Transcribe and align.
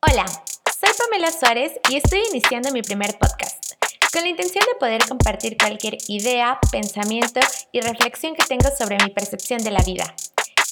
Hola, 0.00 0.24
soy 0.26 0.90
Pamela 0.96 1.32
Suárez 1.32 1.72
y 1.90 1.96
estoy 1.96 2.20
iniciando 2.30 2.70
mi 2.70 2.82
primer 2.82 3.18
podcast, 3.18 3.72
con 4.12 4.22
la 4.22 4.28
intención 4.28 4.64
de 4.64 4.78
poder 4.78 5.04
compartir 5.08 5.56
cualquier 5.58 5.98
idea, 6.06 6.60
pensamiento 6.70 7.40
y 7.72 7.80
reflexión 7.80 8.36
que 8.36 8.46
tengo 8.46 8.68
sobre 8.76 8.96
mi 9.04 9.10
percepción 9.10 9.58
de 9.64 9.72
la 9.72 9.82
vida. 9.82 10.14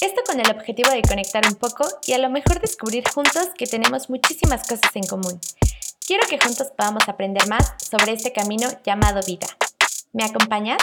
Esto 0.01 0.23
con 0.25 0.39
el 0.39 0.49
objetivo 0.49 0.91
de 0.91 1.03
conectar 1.03 1.45
un 1.45 1.57
poco 1.57 1.89
y 2.07 2.13
a 2.13 2.19
lo 2.19 2.31
mejor 2.31 2.61
descubrir 2.61 3.03
juntos 3.09 3.49
que 3.59 3.67
tenemos 3.67 4.09
muchísimas 4.09 4.63
cosas 4.63 4.95
en 4.95 5.09
común. 5.09 5.41
Quiero 6.07 6.25
que 6.29 6.39
juntos 6.39 6.69
podamos 6.77 7.09
aprender 7.09 7.49
más 7.49 7.75
sobre 7.79 8.13
este 8.13 8.33
camino 8.33 8.69
llamado 8.85 9.21
vida. 9.27 9.49
¿Me 10.13 10.25
acompañas? 10.25 10.79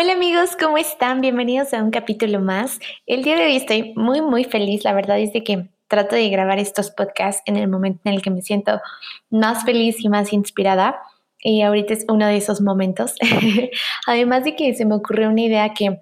Hola 0.00 0.12
amigos, 0.12 0.56
¿cómo 0.56 0.78
están? 0.78 1.20
Bienvenidos 1.20 1.74
a 1.74 1.82
un 1.82 1.90
capítulo 1.90 2.38
más. 2.38 2.78
El 3.04 3.24
día 3.24 3.34
de 3.34 3.46
hoy 3.46 3.56
estoy 3.56 3.94
muy 3.96 4.22
muy 4.22 4.44
feliz, 4.44 4.84
la 4.84 4.92
verdad 4.92 5.18
es 5.18 5.32
de 5.32 5.42
que 5.42 5.70
trato 5.88 6.14
de 6.14 6.28
grabar 6.28 6.60
estos 6.60 6.92
podcasts 6.92 7.42
en 7.46 7.56
el 7.56 7.66
momento 7.66 8.02
en 8.04 8.14
el 8.14 8.22
que 8.22 8.30
me 8.30 8.40
siento 8.40 8.80
más 9.28 9.64
feliz 9.64 9.96
y 9.98 10.08
más 10.08 10.32
inspirada. 10.32 11.00
Y 11.40 11.62
ahorita 11.62 11.94
es 11.94 12.04
uno 12.08 12.28
de 12.28 12.36
esos 12.36 12.60
momentos. 12.60 13.16
Además 14.06 14.44
de 14.44 14.54
que 14.54 14.72
se 14.74 14.84
me 14.84 14.94
ocurrió 14.94 15.30
una 15.30 15.40
idea 15.40 15.74
que 15.74 16.00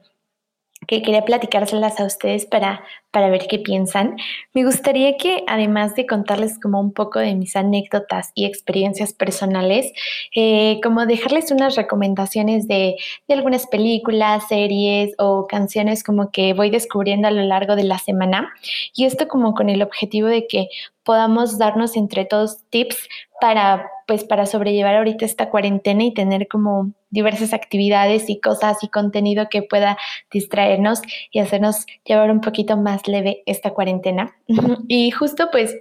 que 0.87 1.03
quería 1.03 1.25
platicárselas 1.25 1.99
a 2.01 2.05
ustedes 2.05 2.47
para, 2.47 2.83
para 3.11 3.31
ver 3.31 3.47
qué 3.49 3.59
piensan. 3.59 4.17
Me 4.55 4.65
gustaría 4.65 5.17
que 5.17 5.45
además 5.47 5.95
de 5.95 6.07
contarles 6.07 6.59
como 6.59 6.81
un 6.81 6.93
poco 6.93 7.19
de 7.19 7.35
mis 7.35 7.57
anécdotas 7.57 8.31
y 8.35 8.45
experiencias 8.45 9.13
personales, 9.13 9.93
eh, 10.35 10.81
como 10.83 11.07
dejarles 11.07 11.51
unas 11.51 11.77
recomendaciones 11.77 12.69
de, 12.69 12.97
de, 13.29 13.35
algunas 13.35 13.67
películas, 13.67 14.49
series 14.49 15.15
o 15.19 15.47
canciones 15.47 16.03
como 16.03 16.31
que 16.31 16.55
voy 16.55 16.71
descubriendo 16.71 17.29
a 17.29 17.31
lo 17.31 17.43
largo 17.43 17.77
de 17.77 17.85
la 17.85 17.99
semana. 17.99 18.51
Y 18.95 19.05
esto 19.05 19.29
como 19.29 19.55
con 19.55 19.69
el 19.69 19.83
objetivo 19.83 20.29
de 20.29 20.47
que 20.47 20.69
podamos 21.05 21.59
darnos 21.59 21.97
entre 21.97 22.25
todos 22.25 22.65
tips 22.71 23.09
para, 23.41 23.89
pues, 24.07 24.25
para 24.25 24.47
sobrellevar 24.47 24.97
ahorita 24.97 25.25
esta 25.25 25.51
cuarentena 25.51 26.05
y 26.05 26.15
tener 26.15 26.49
como 26.49 26.93
diversas 27.11 27.53
actividades 27.53 28.29
y 28.29 28.41
cosas 28.41 28.83
y 28.83 28.89
contenido 28.89 29.49
que 29.51 29.63
pueda 29.63 29.97
distraernos 30.31 31.03
y 31.31 31.41
hacernos 31.41 31.87
llevar 32.05 32.31
un 32.31 32.41
poquito 32.41 32.77
más 32.77 33.07
leve 33.09 33.43
esta 33.47 33.71
cuarentena. 33.71 34.37
Y 34.89 35.11
justo 35.11 35.49
pues 35.51 35.75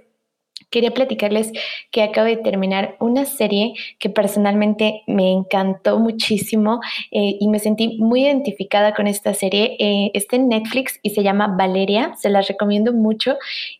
quería 0.70 0.92
platicarles 0.92 1.52
que 1.90 2.02
acabo 2.02 2.26
de 2.26 2.36
terminar 2.36 2.96
una 3.00 3.24
serie 3.24 3.74
que 3.98 4.10
personalmente 4.10 5.02
me 5.06 5.32
encantó 5.32 5.98
muchísimo 5.98 6.80
eh, 7.10 7.36
y 7.40 7.48
me 7.48 7.58
sentí 7.58 7.98
muy 7.98 8.24
identificada 8.24 8.94
con 8.94 9.06
esta 9.06 9.34
serie. 9.34 9.76
Eh, 9.78 10.10
está 10.14 10.36
en 10.36 10.48
Netflix 10.48 10.98
y 11.02 11.10
se 11.10 11.22
llama 11.22 11.54
Valeria, 11.56 12.14
se 12.16 12.30
las 12.30 12.48
recomiendo 12.48 12.92
mucho. 12.92 13.36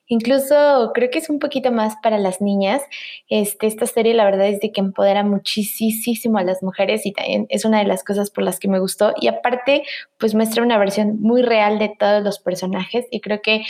Incluso 0.08 0.92
creo 0.94 1.10
que 1.10 1.18
es 1.18 1.28
un 1.28 1.38
poquito 1.38 1.72
más 1.72 1.94
para 2.02 2.18
las 2.18 2.40
niñas. 2.40 2.82
Este, 3.28 3.66
esta 3.66 3.86
serie 3.86 4.14
la 4.14 4.24
verdad 4.24 4.46
es 4.46 4.60
de 4.60 4.70
que 4.70 4.80
empodera 4.80 5.24
muchísimo 5.24 6.38
a 6.38 6.44
las 6.44 6.62
mujeres 6.62 7.06
y 7.06 7.12
también 7.12 7.46
es 7.48 7.64
una 7.64 7.78
de 7.78 7.86
las 7.86 8.04
cosas 8.04 8.30
por 8.30 8.44
las 8.44 8.60
que 8.60 8.68
me 8.68 8.78
gustó. 8.78 9.12
Y 9.20 9.28
aparte, 9.28 9.82
pues 10.18 10.34
muestra 10.34 10.62
una 10.62 10.78
versión 10.78 11.20
muy 11.20 11.42
real 11.42 11.78
de 11.78 11.88
todos 11.98 12.22
los 12.22 12.38
personajes 12.38 13.06
y 13.10 13.20
creo 13.20 13.40
que 13.42 13.64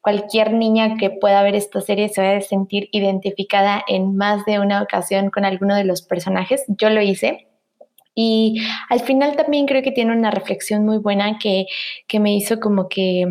cualquier 0.00 0.52
niña 0.52 0.96
que 0.96 1.10
pueda 1.10 1.42
ver 1.42 1.54
esta 1.54 1.80
serie 1.80 2.08
se 2.08 2.22
va 2.22 2.36
a 2.36 2.40
sentir 2.40 2.88
identificada 2.92 3.82
en 3.86 4.16
más 4.16 4.44
de 4.46 4.58
una 4.58 4.82
ocasión 4.82 5.30
con 5.30 5.44
alguno 5.44 5.76
de 5.76 5.84
los 5.84 6.02
personajes. 6.02 6.64
Yo 6.68 6.90
lo 6.90 7.02
hice. 7.02 7.46
Y 8.14 8.60
al 8.88 9.00
final 9.00 9.36
también 9.36 9.66
creo 9.66 9.82
que 9.82 9.92
tiene 9.92 10.12
una 10.12 10.30
reflexión 10.30 10.84
muy 10.84 10.98
buena 10.98 11.38
que, 11.38 11.66
que 12.06 12.18
me 12.18 12.34
hizo 12.34 12.60
como 12.60 12.88
que 12.88 13.24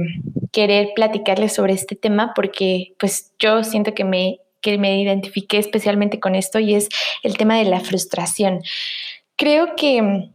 querer 0.51 0.89
platicarles 0.95 1.53
sobre 1.53 1.73
este 1.73 1.95
tema 1.95 2.33
porque 2.33 2.93
pues 2.97 3.33
yo 3.39 3.63
siento 3.63 3.93
que 3.93 4.03
me, 4.03 4.39
que 4.61 4.77
me 4.77 4.99
identifiqué 5.01 5.57
especialmente 5.57 6.19
con 6.19 6.33
esto 6.33 6.59
y 6.59 6.75
es 6.75 6.89
el 7.23 7.37
tema 7.37 7.57
de 7.57 7.65
la 7.65 7.81
frustración. 7.81 8.61
Creo 9.35 9.75
que 9.75 10.31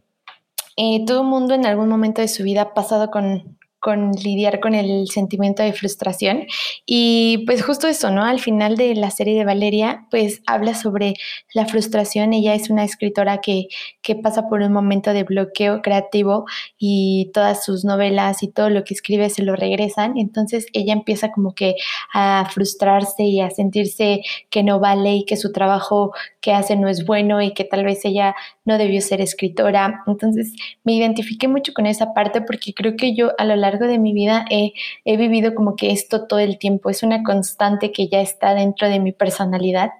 eh, 0.77 1.05
todo 1.05 1.23
mundo 1.23 1.53
en 1.53 1.65
algún 1.65 1.89
momento 1.89 2.21
de 2.21 2.27
su 2.27 2.43
vida 2.43 2.61
ha 2.61 2.73
pasado 2.73 3.09
con, 3.09 3.57
con 3.85 4.13
lidiar 4.13 4.61
con 4.61 4.73
el 4.73 5.07
sentimiento 5.09 5.61
de 5.61 5.71
frustración. 5.71 6.47
Y 6.87 7.43
pues 7.45 7.61
justo 7.61 7.87
eso, 7.87 8.09
¿no? 8.09 8.25
Al 8.25 8.39
final 8.39 8.77
de 8.77 8.95
la 8.95 9.11
serie 9.11 9.37
de 9.37 9.45
Valeria, 9.45 10.07
pues 10.09 10.41
habla 10.47 10.73
sobre 10.73 11.13
la 11.53 11.67
frustración. 11.67 12.33
Ella 12.33 12.55
es 12.55 12.71
una 12.71 12.83
escritora 12.83 13.41
que, 13.41 13.67
que 14.01 14.15
pasa 14.15 14.49
por 14.49 14.61
un 14.61 14.73
momento 14.73 15.13
de 15.13 15.21
bloqueo 15.21 15.83
creativo 15.83 16.45
y 16.79 17.29
todas 17.31 17.63
sus 17.63 17.85
novelas 17.85 18.41
y 18.41 18.47
todo 18.47 18.71
lo 18.71 18.83
que 18.83 18.95
escribe 18.95 19.29
se 19.29 19.43
lo 19.43 19.55
regresan. 19.55 20.17
Entonces 20.17 20.65
ella 20.73 20.93
empieza 20.93 21.31
como 21.31 21.53
que 21.53 21.75
a 22.11 22.49
frustrarse 22.51 23.21
y 23.21 23.39
a 23.39 23.51
sentirse 23.51 24.21
que 24.49 24.63
no 24.63 24.79
vale 24.79 25.13
y 25.13 25.25
que 25.25 25.37
su 25.37 25.51
trabajo 25.51 26.11
que 26.45 26.53
hace 26.53 26.75
no 26.75 26.87
es 26.87 27.07
bueno 27.07 27.41
y 27.41 27.55
que 27.55 27.63
tal 27.63 27.83
vez 27.83 28.05
ella 28.05 28.35
no 28.65 28.77
debió 28.77 29.01
ser 29.01 29.19
escritora. 29.19 30.03
Entonces 30.05 30.53
me 30.83 30.93
identifiqué 30.93 31.47
mucho 31.47 31.73
con 31.73 31.87
esa 31.87 32.13
parte 32.13 32.39
porque 32.41 32.71
creo 32.75 32.95
que 32.95 33.15
yo 33.15 33.31
a 33.39 33.45
lo 33.45 33.55
largo 33.55 33.87
de 33.87 33.97
mi 33.97 34.13
vida 34.13 34.45
he, 34.51 34.73
he 35.05 35.17
vivido 35.17 35.55
como 35.55 35.75
que 35.75 35.91
esto 35.91 36.27
todo 36.27 36.39
el 36.39 36.59
tiempo, 36.59 36.91
es 36.91 37.01
una 37.01 37.23
constante 37.23 37.91
que 37.91 38.09
ya 38.09 38.21
está 38.21 38.53
dentro 38.53 38.87
de 38.87 38.99
mi 38.99 39.11
personalidad 39.11 39.93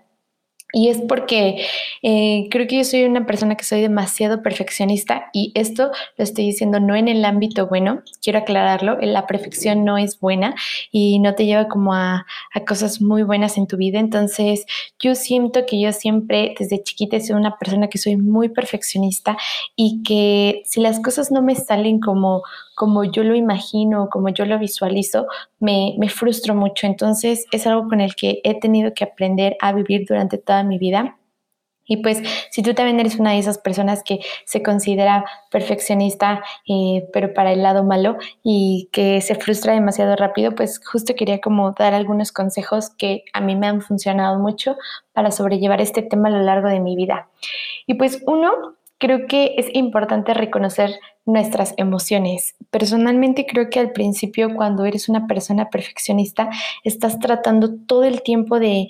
y 0.73 0.89
es 0.89 0.99
porque 1.01 1.65
eh, 2.01 2.47
creo 2.51 2.67
que 2.67 2.77
yo 2.77 2.83
soy 2.83 3.05
una 3.05 3.25
persona 3.25 3.55
que 3.55 3.63
soy 3.63 3.81
demasiado 3.81 4.41
perfeccionista 4.41 5.29
y 5.31 5.51
esto 5.55 5.91
lo 6.17 6.23
estoy 6.23 6.45
diciendo 6.45 6.79
no 6.79 6.95
en 6.95 7.07
el 7.07 7.23
ámbito 7.23 7.67
bueno, 7.67 8.01
quiero 8.21 8.39
aclararlo, 8.39 8.97
la 8.99 9.27
perfección 9.27 9.85
no 9.85 9.97
es 9.97 10.19
buena 10.19 10.55
y 10.91 11.19
no 11.19 11.35
te 11.35 11.45
lleva 11.45 11.67
como 11.67 11.93
a, 11.93 12.25
a 12.53 12.65
cosas 12.65 13.01
muy 13.01 13.23
buenas 13.23 13.57
en 13.57 13.67
tu 13.67 13.77
vida. 13.77 13.99
Entonces 13.99 14.65
yo 14.99 15.15
siento 15.15 15.65
que 15.65 15.79
yo 15.79 15.93
siempre 15.93 16.55
desde 16.59 16.83
chiquita 16.83 17.19
soy 17.19 17.35
una 17.35 17.57
persona 17.57 17.87
que 17.87 17.97
soy 17.97 18.17
muy 18.17 18.49
perfeccionista 18.49 19.37
y 19.75 20.03
que 20.03 20.63
si 20.65 20.81
las 20.81 20.99
cosas 20.99 21.31
no 21.31 21.41
me 21.41 21.55
salen 21.55 21.99
como, 21.99 22.43
como 22.75 23.03
yo 23.03 23.23
lo 23.23 23.35
imagino, 23.35 24.09
como 24.09 24.29
yo 24.29 24.45
lo 24.45 24.59
visualizo, 24.59 25.27
me, 25.59 25.95
me 25.97 26.09
frustro 26.09 26.53
mucho. 26.53 26.87
Entonces 26.87 27.45
es 27.51 27.65
algo 27.67 27.87
con 27.87 28.01
el 28.01 28.15
que 28.15 28.41
he 28.43 28.59
tenido 28.59 28.93
que 28.93 29.05
aprender 29.05 29.57
a 29.61 29.73
vivir 29.73 30.05
durante 30.07 30.37
toda 30.37 30.63
mi 30.63 30.77
vida. 30.77 31.17
Y 31.87 31.97
pues 31.97 32.21
si 32.49 32.63
tú 32.63 32.73
también 32.73 32.99
eres 32.99 33.19
una 33.19 33.31
de 33.31 33.39
esas 33.39 33.59
personas 33.59 34.01
que 34.03 34.19
se 34.45 34.63
considera 34.63 35.23
perfeccionista, 35.51 36.43
eh, 36.67 37.07
pero 37.13 37.33
para 37.33 37.53
el 37.53 37.61
lado 37.61 37.83
malo 37.83 38.17
y 38.43 38.89
que 38.91 39.21
se 39.21 39.35
frustra 39.35 39.73
demasiado 39.73 40.15
rápido, 40.15 40.55
pues 40.55 40.81
justo 40.83 41.13
quería 41.15 41.39
como 41.39 41.71
dar 41.73 41.93
algunos 41.93 42.31
consejos 42.31 42.89
que 42.89 43.23
a 43.33 43.41
mí 43.41 43.55
me 43.55 43.67
han 43.67 43.81
funcionado 43.81 44.39
mucho 44.39 44.77
para 45.13 45.31
sobrellevar 45.31 45.79
este 45.79 46.01
tema 46.01 46.29
a 46.29 46.31
lo 46.31 46.41
largo 46.41 46.69
de 46.69 46.79
mi 46.79 46.95
vida. 46.95 47.29
Y 47.85 47.93
pues 47.93 48.21
uno, 48.25 48.75
creo 48.97 49.27
que 49.27 49.55
es 49.57 49.67
importante 49.73 50.33
reconocer 50.33 50.91
nuestras 51.25 51.73
emociones. 51.77 52.55
Personalmente 52.69 53.45
creo 53.45 53.69
que 53.69 53.79
al 53.79 53.91
principio 53.91 54.53
cuando 54.55 54.85
eres 54.85 55.09
una 55.09 55.27
persona 55.27 55.69
perfeccionista, 55.69 56.49
estás 56.83 57.19
tratando 57.19 57.75
todo 57.75 58.03
el 58.03 58.21
tiempo 58.21 58.59
de, 58.59 58.87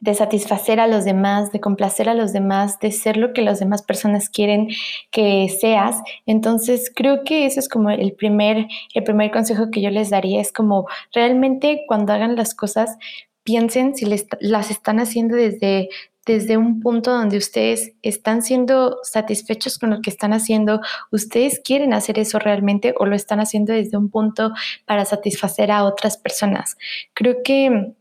de 0.00 0.14
satisfacer 0.14 0.80
a 0.80 0.86
los 0.86 1.04
demás, 1.04 1.52
de 1.52 1.60
complacer 1.60 2.08
a 2.08 2.14
los 2.14 2.32
demás, 2.32 2.78
de 2.80 2.92
ser 2.92 3.16
lo 3.16 3.32
que 3.32 3.42
las 3.42 3.60
demás 3.60 3.82
personas 3.82 4.28
quieren 4.28 4.68
que 5.10 5.48
seas. 5.48 6.02
Entonces, 6.26 6.92
creo 6.94 7.24
que 7.24 7.46
eso 7.46 7.60
es 7.60 7.68
como 7.68 7.90
el 7.90 8.12
primer, 8.12 8.66
el 8.94 9.04
primer 9.04 9.30
consejo 9.30 9.70
que 9.70 9.80
yo 9.80 9.90
les 9.90 10.10
daría, 10.10 10.40
es 10.40 10.52
como 10.52 10.86
realmente 11.12 11.84
cuando 11.86 12.12
hagan 12.12 12.36
las 12.36 12.54
cosas, 12.54 12.96
piensen 13.42 13.94
si 13.94 14.06
les, 14.06 14.26
las 14.40 14.70
están 14.70 14.98
haciendo 14.98 15.36
desde, 15.36 15.88
desde 16.26 16.56
un 16.56 16.80
punto 16.80 17.12
donde 17.12 17.38
ustedes 17.38 17.92
están 18.02 18.42
siendo 18.42 18.98
satisfechos 19.04 19.78
con 19.78 19.90
lo 19.90 20.00
que 20.02 20.10
están 20.10 20.32
haciendo, 20.32 20.80
ustedes 21.12 21.60
quieren 21.64 21.94
hacer 21.94 22.18
eso 22.18 22.40
realmente 22.40 22.94
o 22.98 23.06
lo 23.06 23.14
están 23.14 23.38
haciendo 23.38 23.72
desde 23.72 23.96
un 23.96 24.10
punto 24.10 24.52
para 24.84 25.04
satisfacer 25.04 25.70
a 25.70 25.84
otras 25.84 26.16
personas. 26.18 26.76
Creo 27.14 27.36
que 27.44 27.94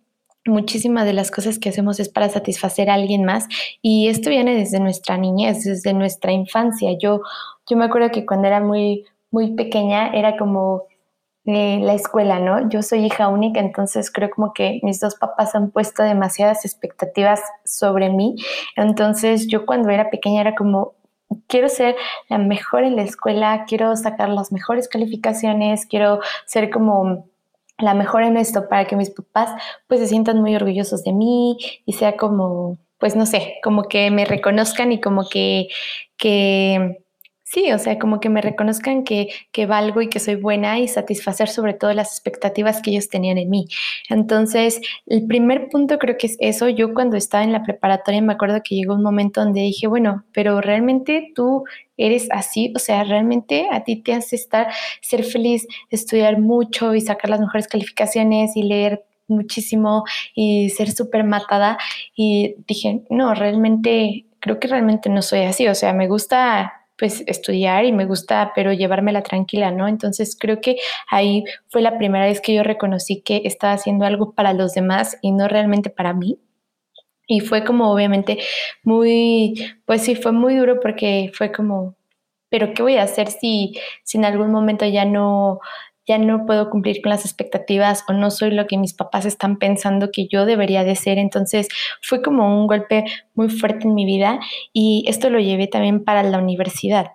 muchísimas 0.44 1.06
de 1.06 1.14
las 1.14 1.32
cosas 1.32 1.60
que 1.60 1.70
hacemos 1.70 2.00
es 2.00 2.10
para 2.10 2.30
satisfacer 2.30 2.90
a 2.90 2.96
alguien 2.96 3.26
más 3.26 3.48
y 3.82 4.08
esto 4.08 4.32
viene 4.32 4.56
desde 4.56 4.80
nuestra 4.80 5.18
niñez, 5.18 5.64
desde 5.64 5.94
nuestra 5.94 6.32
infancia. 6.32 6.92
Yo, 7.00 7.22
yo 7.70 7.78
me 7.78 7.86
acuerdo 7.86 8.10
que 8.10 8.26
cuando 8.26 8.48
era 8.48 8.60
muy, 8.60 9.06
muy 9.30 9.54
pequeña 9.54 10.10
era 10.10 10.36
como 10.36 10.84
eh, 11.46 11.80
la 11.82 11.94
escuela, 11.94 12.40
¿no? 12.40 12.70
Yo 12.70 12.82
soy 12.82 13.06
hija 13.06 13.28
única, 13.28 13.60
entonces 13.60 14.12
creo 14.12 14.32
como 14.32 14.52
que 14.54 14.80
mis 14.82 15.00
dos 15.00 15.16
papás 15.16 15.54
han 15.54 15.70
puesto 15.70 16.02
demasiadas 16.02 16.66
expectativas 16.66 17.40
sobre 17.64 18.10
mí. 18.10 18.36
Entonces 18.76 19.48
yo 19.48 19.66
cuando 19.66 19.90
era 19.90 20.10
pequeña 20.10 20.42
era 20.42 20.56
como, 20.56 20.94
quiero 21.48 21.70
ser 21.70 21.96
la 22.30 22.40
mejor 22.40 22.84
en 22.84 22.96
la 22.96 23.04
escuela, 23.04 23.66
quiero 23.68 23.96
sacar 23.96 24.30
las 24.30 24.52
mejores 24.52 24.88
calificaciones, 24.88 25.86
quiero 25.86 26.20
ser 26.46 26.72
como 26.72 27.28
la 27.78 27.94
mejor 27.94 28.24
en 28.24 28.38
esto 28.38 28.68
para 28.68 28.86
que 28.86 28.96
mis 28.96 29.12
papás 29.12 29.50
pues 29.88 30.00
se 30.00 30.08
sientan 30.08 30.42
muy 30.42 30.56
orgullosos 30.56 31.04
de 31.04 31.14
mí 31.14 31.58
y 31.86 31.94
sea 31.94 32.16
como, 32.18 32.78
pues 32.98 33.16
no 33.16 33.26
sé, 33.26 33.56
como 33.64 33.84
que 33.84 34.10
me 34.12 34.26
reconozcan 34.26 34.92
y 34.92 35.00
como 35.00 35.28
que, 35.30 35.68
que 36.18 37.05
sí, 37.56 37.72
o 37.72 37.80
sea, 37.80 37.98
como 37.98 38.20
que 38.20 38.28
me 38.28 38.42
reconozcan 38.42 39.06
que, 39.06 39.30
que 39.54 39.66
valgo 39.66 40.02
y 40.02 40.10
que 40.10 40.20
soy 40.20 40.36
buena 40.36 40.78
y 40.80 40.90
satisfacer 40.90 41.48
sobre 41.48 41.74
todo 41.74 41.94
las 41.94 42.12
expectativas 42.12 42.82
que 42.82 42.92
ellos 42.92 43.08
tenían 43.08 43.38
en 43.38 43.50
mí. 43.50 43.68
Entonces, 44.10 44.82
el 45.06 45.26
primer 45.26 45.70
punto 45.70 45.98
creo 45.98 46.18
que 46.18 46.28
es 46.28 46.36
eso. 46.42 46.68
Yo 46.68 46.94
cuando 46.94 47.16
estaba 47.16 47.46
en 47.46 47.54
la 47.54 47.64
preparatoria 47.64 48.22
me 48.22 48.34
acuerdo 48.34 48.62
que 48.62 48.76
llegó 48.76 48.96
un 48.96 49.04
momento 49.04 49.40
donde 49.42 49.62
dije, 49.62 49.88
bueno, 49.88 50.26
pero 50.34 50.60
realmente 50.60 51.32
tú 51.34 51.64
eres 51.96 52.28
así, 52.32 52.74
o 52.76 52.80
sea, 52.80 53.06
realmente 53.06 53.68
a 53.72 53.86
ti 53.86 54.02
te 54.02 54.14
hace 54.14 54.36
estar, 54.36 54.68
ser 55.02 55.24
feliz, 55.24 55.66
estudiar 55.90 56.42
mucho 56.42 56.94
y 56.94 57.00
sacar 57.00 57.30
las 57.30 57.40
mejores 57.40 57.70
calificaciones 57.70 58.58
y 58.58 58.64
leer 58.64 59.06
muchísimo 59.30 60.04
y 60.36 60.72
ser 60.72 60.92
súper 60.92 61.24
matada. 61.24 61.78
Y 62.18 62.56
dije, 62.68 63.04
no, 63.10 63.34
realmente, 63.34 64.26
creo 64.42 64.60
que 64.60 64.68
realmente 64.68 65.10
no 65.10 65.22
soy 65.22 65.44
así, 65.44 65.70
o 65.70 65.76
sea, 65.76 65.94
me 65.94 66.10
gusta 66.10 66.85
pues 66.98 67.24
estudiar 67.28 67.86
y 67.86 67.92
me 67.92 68.06
gusta, 68.06 68.52
pero 68.56 68.72
llevármela 68.74 69.22
tranquila, 69.22 69.72
¿no? 69.72 69.88
Entonces 69.88 70.38
creo 70.40 70.62
que 70.62 70.78
ahí 71.10 71.44
fue 71.70 71.82
la 71.82 71.98
primera 71.98 72.26
vez 72.26 72.42
que 72.42 72.54
yo 72.54 72.64
reconocí 72.64 73.22
que 73.22 73.42
estaba 73.46 73.74
haciendo 73.74 74.06
algo 74.06 74.34
para 74.34 74.54
los 74.54 74.74
demás 74.74 75.18
y 75.22 75.32
no 75.32 75.48
realmente 75.48 75.90
para 75.90 76.14
mí. 76.14 76.40
Y 77.28 77.40
fue 77.42 77.64
como 77.66 77.92
obviamente 77.92 78.40
muy, 78.84 79.56
pues 79.86 80.04
sí, 80.04 80.16
fue 80.16 80.32
muy 80.32 80.56
duro 80.56 80.80
porque 80.80 81.32
fue 81.34 81.52
como, 81.52 81.96
pero 82.50 82.74
¿qué 82.74 82.84
voy 82.84 82.98
a 82.98 83.04
hacer 83.04 83.30
si, 83.30 83.74
si 84.04 84.18
en 84.18 84.26
algún 84.26 84.52
momento 84.52 84.86
ya 84.86 85.06
no, 85.06 85.60
ya 86.08 86.18
no 86.18 86.46
puedo 86.46 86.70
cumplir 86.70 87.02
con 87.02 87.10
las 87.10 87.26
expectativas 87.26 88.04
o 88.08 88.14
no 88.14 88.32
soy 88.32 88.52
lo 88.52 88.68
que 88.68 88.78
mis 88.78 88.94
papás 88.94 89.26
están 89.26 89.58
pensando 89.58 90.12
que 90.12 90.28
yo 90.28 90.46
debería 90.46 90.84
de 90.84 90.96
ser. 90.96 91.18
Entonces 91.18 91.68
fue 92.02 92.22
como 92.22 92.60
un 92.60 92.68
golpe 92.68 93.06
muy 93.34 93.50
fuerte 93.50 93.88
en 93.88 93.96
mi 93.96 94.06
vida 94.06 94.40
y 94.74 95.06
esto 95.08 95.30
lo 95.30 95.40
llevé 95.40 95.68
también 95.68 96.04
para 96.04 96.24
la 96.24 96.38
universidad 96.38 97.08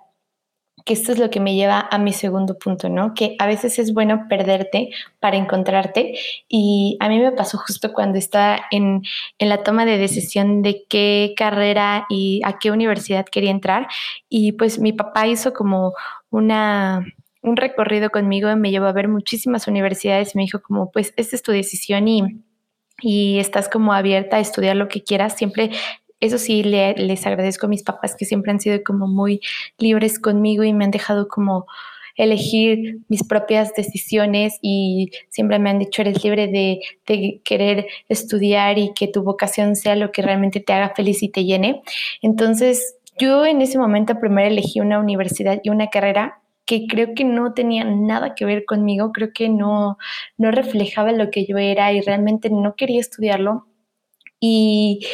que 0.85 0.93
esto 0.95 1.13
es 1.13 1.19
lo 1.19 1.31
que 1.31 1.41
me 1.41 1.55
lleva 1.55 1.87
a 1.91 1.99
mi 1.99 2.13
segundo 2.13 2.59
punto, 2.59 2.89
¿no? 2.89 3.15
Que 3.15 3.37
a 3.39 3.47
veces 3.47 3.79
es 3.79 3.93
bueno 3.93 4.27
perderte 4.29 4.91
para 5.19 5.37
encontrarte 5.37 6.15
y 6.49 6.97
a 7.01 7.09
mí 7.09 7.19
me 7.19 7.33
pasó 7.33 7.59
justo 7.59 7.93
cuando 7.93 8.19
estaba 8.19 8.61
en, 8.71 9.03
en, 9.39 9.49
la 9.49 9.63
toma 9.63 9.85
de 9.85 9.99
decisión 9.99 10.63
de 10.63 10.85
qué 10.89 11.35
carrera 11.37 12.07
y 12.09 12.41
a 12.45 12.59
qué 12.59 12.71
universidad 12.71 13.27
quería 13.27 13.51
entrar 13.51 13.89
y 14.29 14.53
pues 14.53 14.79
mi 14.79 14.93
papá 14.93 15.27
hizo 15.27 15.53
como 15.53 15.93
una 16.31 17.05
un 17.43 17.57
recorrido 17.57 18.11
conmigo 18.11 18.55
me 18.57 18.71
llevó 18.71 18.87
a 18.87 18.93
ver 18.93 19.09
muchísimas 19.09 19.67
universidades 19.67 20.35
y 20.35 20.39
me 20.39 20.45
dijo 20.45 20.61
como, 20.61 20.91
pues, 20.91 21.15
esta 21.17 21.37
es 21.37 21.43
tu 21.43 21.53
decisión 21.53 22.07
y, 22.09 22.23
y 23.01 23.39
estás 23.39 23.69
como 23.69 23.93
abierta 23.93 24.37
a 24.37 24.41
estudiar 24.41 24.77
lo 24.77 24.89
que 24.89 25.03
quieras. 25.03 25.37
Siempre, 25.37 25.71
eso 26.21 26.39
sí, 26.39 26.63
les 26.63 27.27
agradezco 27.27 27.67
a 27.67 27.71
mis 27.71 27.83
papás 27.83 28.15
que 28.17 28.27
siempre 28.27 28.53
han 28.53 28.61
sido 28.61 28.83
como 28.85 29.07
muy 29.07 29.41
libres 29.79 30.19
conmigo 30.19 30.65
y 30.65 30.73
me 30.73 30.85
han 30.85 30.91
dejado 30.91 31.29
como 31.29 31.67
elegir 32.17 32.99
mis 33.09 33.25
propias 33.25 33.73
decisiones 33.73 34.59
y 34.61 35.11
siempre 35.29 35.59
me 35.59 35.71
han 35.71 35.79
dicho 35.79 36.03
eres 36.03 36.23
libre 36.23 36.49
de, 36.49 36.81
de, 37.07 37.41
querer 37.45 37.87
estudiar 38.11 38.79
y 38.79 38.93
que 38.93 39.09
tu 39.09 39.23
vocación 39.23 39.75
sea 39.77 39.97
lo 39.97 40.13
que 40.13 40.21
realmente 40.21 40.61
te 40.61 40.73
haga 40.75 40.93
feliz 40.95 41.23
y 41.23 41.31
te 41.31 41.45
llene. 41.45 41.81
Entonces, 42.21 42.97
yo 43.19 43.47
en 43.47 43.63
ese 43.63 43.79
momento 43.79 44.19
primero 44.21 44.49
elegí 44.49 44.81
una 44.81 44.99
universidad 44.99 45.61
y 45.63 45.71
una 45.71 45.89
carrera 45.89 46.41
que 46.70 46.87
creo 46.87 47.17
que 47.17 47.25
no 47.25 47.52
tenía 47.52 47.82
nada 47.84 48.37
que 48.37 48.44
ver 48.44 48.64
conmigo, 48.64 49.11
creo 49.11 49.32
que 49.34 49.49
no, 49.49 49.99
no 50.38 50.52
reflejaba 50.52 51.11
lo 51.11 51.28
que 51.28 51.44
yo 51.44 51.58
era 51.58 51.93
y 51.93 52.00
realmente 52.00 52.49
no 52.49 52.76
quería 52.76 53.00
estudiarlo. 53.00 53.67
Y, 54.38 55.05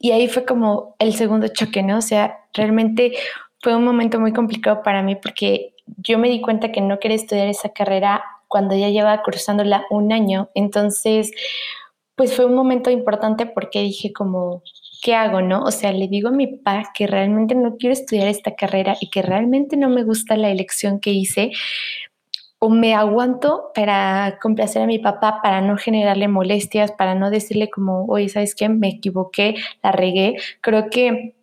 y 0.00 0.10
ahí 0.10 0.26
fue 0.26 0.44
como 0.44 0.96
el 0.98 1.14
segundo 1.14 1.46
choque, 1.46 1.84
¿no? 1.84 1.98
O 1.98 2.02
sea, 2.02 2.40
realmente 2.52 3.12
fue 3.60 3.76
un 3.76 3.84
momento 3.84 4.18
muy 4.18 4.32
complicado 4.32 4.82
para 4.82 5.04
mí 5.04 5.14
porque 5.14 5.76
yo 5.98 6.18
me 6.18 6.28
di 6.28 6.40
cuenta 6.40 6.72
que 6.72 6.80
no 6.80 6.98
quería 6.98 7.16
estudiar 7.16 7.46
esa 7.46 7.68
carrera 7.68 8.24
cuando 8.48 8.74
ya 8.76 8.88
llevaba 8.88 9.22
cursándola 9.22 9.86
un 9.90 10.12
año. 10.12 10.50
Entonces, 10.56 11.30
pues 12.16 12.34
fue 12.34 12.44
un 12.44 12.56
momento 12.56 12.90
importante 12.90 13.46
porque 13.46 13.82
dije 13.82 14.12
como, 14.12 14.64
¿qué 15.04 15.14
hago, 15.14 15.42
no? 15.42 15.62
O 15.64 15.70
sea, 15.70 15.92
le 15.92 16.08
digo 16.08 16.30
a 16.30 16.32
mi 16.32 16.46
papá 16.46 16.90
que 16.94 17.06
realmente 17.06 17.54
no 17.54 17.76
quiero 17.76 17.92
estudiar 17.92 18.26
esta 18.26 18.56
carrera 18.56 18.96
y 19.02 19.10
que 19.10 19.20
realmente 19.20 19.76
no 19.76 19.90
me 19.90 20.02
gusta 20.02 20.34
la 20.38 20.50
elección 20.50 20.98
que 20.98 21.10
hice, 21.10 21.50
o 22.58 22.70
me 22.70 22.94
aguanto 22.94 23.70
para 23.74 24.38
complacer 24.40 24.80
a 24.80 24.86
mi 24.86 24.98
papá, 24.98 25.40
para 25.42 25.60
no 25.60 25.76
generarle 25.76 26.26
molestias, 26.28 26.90
para 26.92 27.14
no 27.14 27.28
decirle 27.28 27.68
como, 27.68 28.06
oye, 28.06 28.30
¿sabes 28.30 28.54
qué? 28.54 28.70
Me 28.70 28.88
equivoqué, 28.88 29.56
la 29.82 29.92
regué. 29.92 30.36
Creo 30.62 30.88
que 30.88 31.34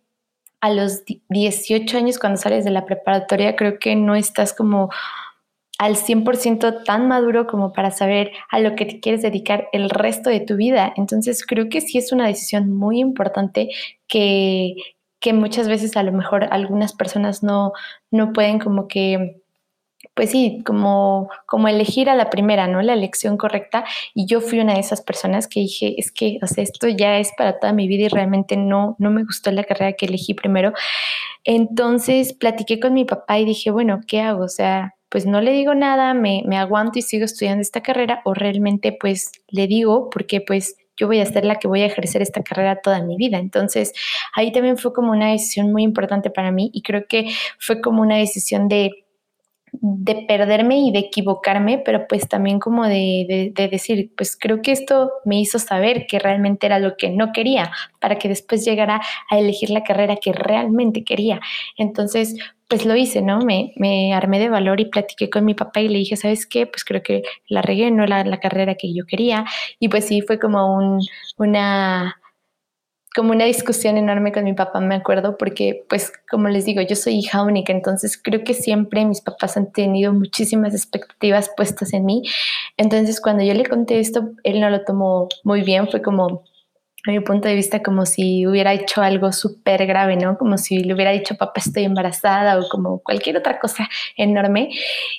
a 0.60 0.70
los 0.70 1.04
18 1.28 1.98
años 1.98 2.18
cuando 2.18 2.40
sales 2.40 2.64
de 2.64 2.72
la 2.72 2.84
preparatoria, 2.84 3.54
creo 3.54 3.78
que 3.78 3.94
no 3.94 4.16
estás 4.16 4.54
como 4.54 4.90
al 5.82 5.96
100% 5.96 6.84
tan 6.84 7.08
maduro 7.08 7.48
como 7.48 7.72
para 7.72 7.90
saber 7.90 8.30
a 8.50 8.60
lo 8.60 8.76
que 8.76 8.86
te 8.86 9.00
quieres 9.00 9.20
dedicar 9.20 9.68
el 9.72 9.90
resto 9.90 10.30
de 10.30 10.38
tu 10.38 10.54
vida. 10.54 10.92
Entonces 10.96 11.44
creo 11.44 11.68
que 11.68 11.80
sí 11.80 11.98
es 11.98 12.12
una 12.12 12.28
decisión 12.28 12.70
muy 12.70 13.00
importante 13.00 13.68
que, 14.06 14.76
que 15.18 15.32
muchas 15.32 15.66
veces 15.66 15.96
a 15.96 16.04
lo 16.04 16.12
mejor 16.12 16.46
algunas 16.52 16.92
personas 16.92 17.42
no, 17.42 17.72
no 18.12 18.32
pueden 18.32 18.60
como 18.60 18.86
que 18.86 19.42
pues 20.14 20.30
sí, 20.30 20.62
como, 20.64 21.30
como 21.46 21.66
elegir 21.66 22.10
a 22.10 22.14
la 22.14 22.30
primera, 22.30 22.68
¿no? 22.68 22.80
La 22.82 22.92
elección 22.92 23.36
correcta. 23.36 23.84
Y 24.14 24.26
yo 24.26 24.40
fui 24.40 24.60
una 24.60 24.74
de 24.74 24.80
esas 24.80 25.00
personas 25.00 25.48
que 25.48 25.60
dije, 25.60 25.94
es 25.98 26.12
que, 26.12 26.38
o 26.42 26.46
sea, 26.46 26.62
esto 26.62 26.86
ya 26.88 27.18
es 27.18 27.32
para 27.36 27.58
toda 27.58 27.72
mi 27.72 27.88
vida 27.88 28.04
y 28.04 28.08
realmente 28.08 28.56
no, 28.56 28.94
no 29.00 29.10
me 29.10 29.24
gustó 29.24 29.50
la 29.50 29.64
carrera 29.64 29.94
que 29.94 30.06
elegí 30.06 30.34
primero. 30.34 30.72
Entonces 31.44 32.34
platiqué 32.34 32.78
con 32.78 32.94
mi 32.94 33.04
papá 33.04 33.38
y 33.38 33.46
dije, 33.46 33.70
bueno, 33.72 34.00
¿qué 34.06 34.20
hago? 34.20 34.44
O 34.44 34.48
sea, 34.48 34.94
pues 35.12 35.26
no 35.26 35.42
le 35.42 35.52
digo 35.52 35.74
nada, 35.74 36.14
me, 36.14 36.42
me 36.46 36.56
aguanto 36.56 36.98
y 36.98 37.02
sigo 37.02 37.26
estudiando 37.26 37.60
esta 37.60 37.82
carrera 37.82 38.22
o 38.24 38.32
realmente 38.32 38.96
pues 38.98 39.30
le 39.48 39.66
digo 39.66 40.08
porque 40.08 40.40
pues 40.40 40.76
yo 40.96 41.06
voy 41.06 41.20
a 41.20 41.26
ser 41.26 41.44
la 41.44 41.56
que 41.56 41.68
voy 41.68 41.82
a 41.82 41.86
ejercer 41.86 42.22
esta 42.22 42.42
carrera 42.42 42.80
toda 42.82 43.02
mi 43.02 43.16
vida. 43.16 43.38
Entonces, 43.38 43.92
ahí 44.34 44.52
también 44.52 44.78
fue 44.78 44.94
como 44.94 45.12
una 45.12 45.30
decisión 45.30 45.70
muy 45.70 45.82
importante 45.82 46.30
para 46.30 46.50
mí 46.50 46.70
y 46.72 46.80
creo 46.80 47.04
que 47.06 47.30
fue 47.58 47.82
como 47.82 48.00
una 48.00 48.16
decisión 48.16 48.68
de 48.68 49.04
de 49.72 50.26
perderme 50.28 50.78
y 50.80 50.92
de 50.92 50.98
equivocarme, 50.98 51.78
pero 51.78 52.06
pues 52.06 52.28
también 52.28 52.58
como 52.58 52.86
de, 52.86 53.52
de, 53.54 53.68
decir, 53.68 54.12
pues 54.16 54.36
creo 54.38 54.60
que 54.60 54.70
esto 54.70 55.10
me 55.24 55.40
hizo 55.40 55.58
saber 55.58 56.06
que 56.06 56.18
realmente 56.18 56.66
era 56.66 56.78
lo 56.78 56.96
que 56.96 57.08
no 57.08 57.32
quería, 57.32 57.72
para 57.98 58.16
que 58.16 58.28
después 58.28 58.64
llegara 58.64 59.00
a 59.30 59.38
elegir 59.38 59.70
la 59.70 59.82
carrera 59.82 60.16
que 60.16 60.32
realmente 60.32 61.04
quería. 61.04 61.40
Entonces, 61.78 62.36
pues 62.68 62.84
lo 62.84 62.94
hice, 62.96 63.22
¿no? 63.22 63.40
Me, 63.40 63.72
me 63.76 64.12
armé 64.14 64.38
de 64.38 64.50
valor 64.50 64.80
y 64.80 64.86
platiqué 64.86 65.30
con 65.30 65.44
mi 65.44 65.54
papá 65.54 65.80
y 65.80 65.88
le 65.88 65.98
dije, 65.98 66.16
¿sabes 66.16 66.46
qué? 66.46 66.66
Pues 66.66 66.84
creo 66.84 67.02
que 67.02 67.22
la 67.48 67.62
regué, 67.62 67.90
no 67.90 68.06
la, 68.06 68.24
la 68.24 68.40
carrera 68.40 68.74
que 68.74 68.94
yo 68.94 69.04
quería. 69.06 69.44
Y 69.78 69.88
pues 69.88 70.06
sí, 70.06 70.20
fue 70.20 70.38
como 70.38 70.76
un, 70.76 71.00
una 71.38 72.21
como 73.14 73.32
una 73.32 73.44
discusión 73.44 73.96
enorme 73.98 74.32
con 74.32 74.44
mi 74.44 74.54
papá, 74.54 74.80
me 74.80 74.94
acuerdo, 74.94 75.36
porque 75.36 75.84
pues 75.88 76.12
como 76.30 76.48
les 76.48 76.64
digo, 76.64 76.80
yo 76.82 76.96
soy 76.96 77.14
hija 77.18 77.42
única, 77.42 77.72
entonces 77.72 78.20
creo 78.20 78.42
que 78.44 78.54
siempre 78.54 79.04
mis 79.04 79.20
papás 79.20 79.56
han 79.56 79.70
tenido 79.72 80.12
muchísimas 80.12 80.74
expectativas 80.74 81.50
puestas 81.56 81.92
en 81.92 82.04
mí. 82.04 82.22
Entonces 82.76 83.20
cuando 83.20 83.44
yo 83.44 83.54
le 83.54 83.66
conté 83.66 84.00
esto, 84.00 84.30
él 84.44 84.60
no 84.60 84.70
lo 84.70 84.84
tomó 84.84 85.28
muy 85.44 85.62
bien, 85.62 85.88
fue 85.88 86.00
como, 86.00 86.44
a 87.04 87.10
mi 87.10 87.18
punto 87.20 87.48
de 87.48 87.56
vista 87.56 87.82
como 87.82 88.06
si 88.06 88.46
hubiera 88.46 88.72
hecho 88.72 89.02
algo 89.02 89.32
súper 89.32 89.86
grave, 89.86 90.16
¿no? 90.16 90.38
Como 90.38 90.56
si 90.56 90.84
le 90.84 90.94
hubiera 90.94 91.10
dicho, 91.10 91.34
papá, 91.36 91.54
estoy 91.56 91.84
embarazada 91.84 92.58
o 92.58 92.68
como 92.68 93.00
cualquier 93.00 93.36
otra 93.36 93.58
cosa 93.58 93.88
enorme. 94.16 94.70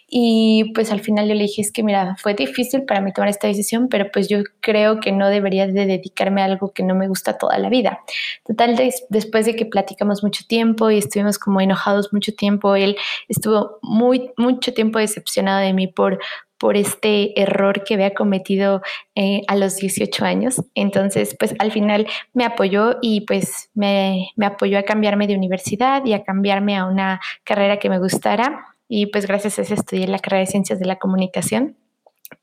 Y 0.08 0.72
pues 0.74 0.92
al 0.92 1.02
final 1.02 1.28
yo 1.28 1.34
le 1.36 1.44
dije, 1.44 1.62
es 1.62 1.74
que 1.74 1.84
mira, 1.84 2.16
fue 2.22 2.36
difícil 2.36 2.86
para 2.86 3.02
mí 3.02 3.12
tomar 3.12 3.30
esta 3.30 3.48
decisión, 3.48 3.90
pero 3.90 4.10
pues 4.14 4.30
yo 4.30 4.40
creo 4.62 5.02
que 5.02 5.12
no 5.12 5.28
debería 5.28 5.68
de 5.68 5.86
dedicarme 5.86 6.42
a 6.42 6.46
algo 6.46 6.72
que 6.72 6.84
no 6.84 6.96
me 6.96 7.10
gusta 7.10 7.38
toda 7.38 7.58
la 7.58 7.70
vida. 7.70 8.00
Total, 8.46 8.80
después 9.10 9.46
de 9.46 9.56
que 9.56 9.66
platicamos 9.66 10.24
mucho 10.24 10.46
tiempo 10.48 10.90
y 10.90 11.00
estuvimos 11.00 11.38
como 11.38 11.60
enojados 11.60 12.14
mucho 12.14 12.34
tiempo, 12.34 12.76
él 12.76 12.96
estuvo 13.28 13.80
muy, 13.82 14.32
mucho 14.38 14.74
tiempo 14.74 15.00
decepcionado 15.00 15.60
de 15.60 15.74
mí 15.74 15.88
por 15.88 16.20
por 16.64 16.78
este 16.78 17.38
error 17.42 17.84
que 17.84 17.96
había 17.96 18.14
cometido 18.14 18.82
eh, 19.16 19.42
a 19.50 19.58
los 19.58 19.76
18 19.76 20.24
años. 20.24 20.64
Entonces, 20.76 21.36
pues 21.38 21.54
al 21.60 21.74
final 21.74 22.08
me 22.32 22.46
apoyó 22.46 23.00
y 23.02 23.26
pues 23.26 23.70
me, 23.74 24.30
me 24.38 24.46
apoyó 24.46 24.80
a 24.80 24.84
cambiarme 24.84 25.28
de 25.28 25.36
universidad 25.36 26.06
y 26.06 26.14
a 26.14 26.24
cambiarme 26.24 26.78
a 26.78 26.86
una 26.86 27.20
carrera 27.44 27.80
que 27.80 27.90
me 27.90 28.00
gustara. 28.00 28.66
Y 28.88 29.08
pues 29.08 29.28
gracias 29.28 29.60
a 29.60 29.64
eso 29.64 29.74
estudié 29.74 30.08
la 30.08 30.20
carrera 30.20 30.40
de 30.40 30.52
Ciencias 30.52 30.80
de 30.80 30.86
la 30.86 30.96
Comunicación 30.96 31.76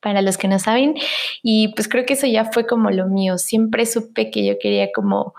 para 0.03 0.21
los 0.21 0.37
que 0.37 0.49
no 0.49 0.59
saben. 0.59 0.97
Y 1.43 1.69
pues 1.69 1.89
creo 1.89 2.05
que 2.05 2.12
eso 2.12 2.27
ya 2.27 2.45
fue 2.45 2.67
como 2.67 2.91
lo 2.91 3.07
mío. 3.07 3.39
Siempre 3.39 3.87
supe 3.87 4.31
que 4.31 4.45
yo 4.45 4.59
quería 4.59 4.93
como 4.93 5.33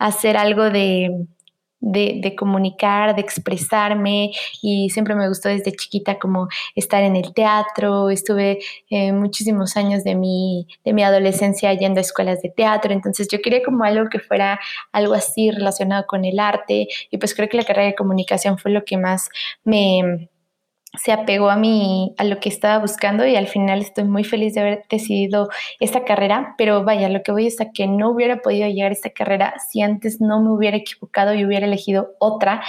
hacer 0.00 0.36
algo 0.36 0.70
de, 0.70 1.28
de, 1.84 2.34
comunicar, 2.36 3.14
de 3.14 3.20
expresarme 3.20 4.32
y 4.62 4.88
siempre 4.90 5.14
me 5.14 5.28
gustó 5.28 5.48
desde 5.48 5.72
chiquita 5.72 6.18
como 6.18 6.48
estar 6.74 7.02
en 7.02 7.16
el 7.16 7.34
teatro, 7.34 8.10
estuve 8.10 8.58
eh, 8.90 9.12
muchísimos 9.12 9.76
años 9.76 10.02
de 10.02 10.14
mi, 10.14 10.66
de 10.84 10.92
mi 10.92 11.02
adolescencia 11.02 11.72
yendo 11.74 12.00
a 12.00 12.02
escuelas 12.02 12.40
de 12.42 12.48
teatro, 12.48 12.92
entonces 12.92 13.28
yo 13.28 13.40
quería 13.40 13.62
como 13.62 13.84
algo 13.84 14.08
que 14.08 14.18
fuera 14.18 14.58
algo 14.92 15.14
así 15.14 15.50
relacionado 15.50 16.06
con 16.06 16.24
el 16.24 16.38
arte 16.38 16.88
y 17.10 17.18
pues 17.18 17.34
creo 17.34 17.48
que 17.48 17.56
la 17.56 17.64
carrera 17.64 17.88
de 17.88 17.94
comunicación 17.94 18.58
fue 18.58 18.70
lo 18.70 18.84
que 18.84 18.96
más 18.96 19.28
me 19.64 20.28
se 20.96 21.12
apegó 21.12 21.50
a 21.50 21.56
mí, 21.56 22.14
a 22.18 22.24
lo 22.24 22.38
que 22.40 22.48
estaba 22.48 22.78
buscando 22.78 23.26
y 23.26 23.36
al 23.36 23.48
final 23.48 23.80
estoy 23.80 24.04
muy 24.04 24.24
feliz 24.24 24.54
de 24.54 24.60
haber 24.60 24.84
decidido 24.88 25.48
esta 25.80 26.04
carrera, 26.04 26.54
pero 26.56 26.84
vaya, 26.84 27.08
lo 27.08 27.22
que 27.22 27.32
voy 27.32 27.46
es 27.46 27.60
a 27.60 27.70
que 27.72 27.86
no 27.86 28.10
hubiera 28.10 28.40
podido 28.42 28.68
llegar 28.68 28.90
a 28.90 28.94
esta 28.94 29.10
carrera 29.10 29.54
si 29.70 29.82
antes 29.82 30.20
no 30.20 30.40
me 30.40 30.50
hubiera 30.50 30.76
equivocado 30.76 31.34
y 31.34 31.44
hubiera 31.44 31.66
elegido 31.66 32.12
otra 32.18 32.62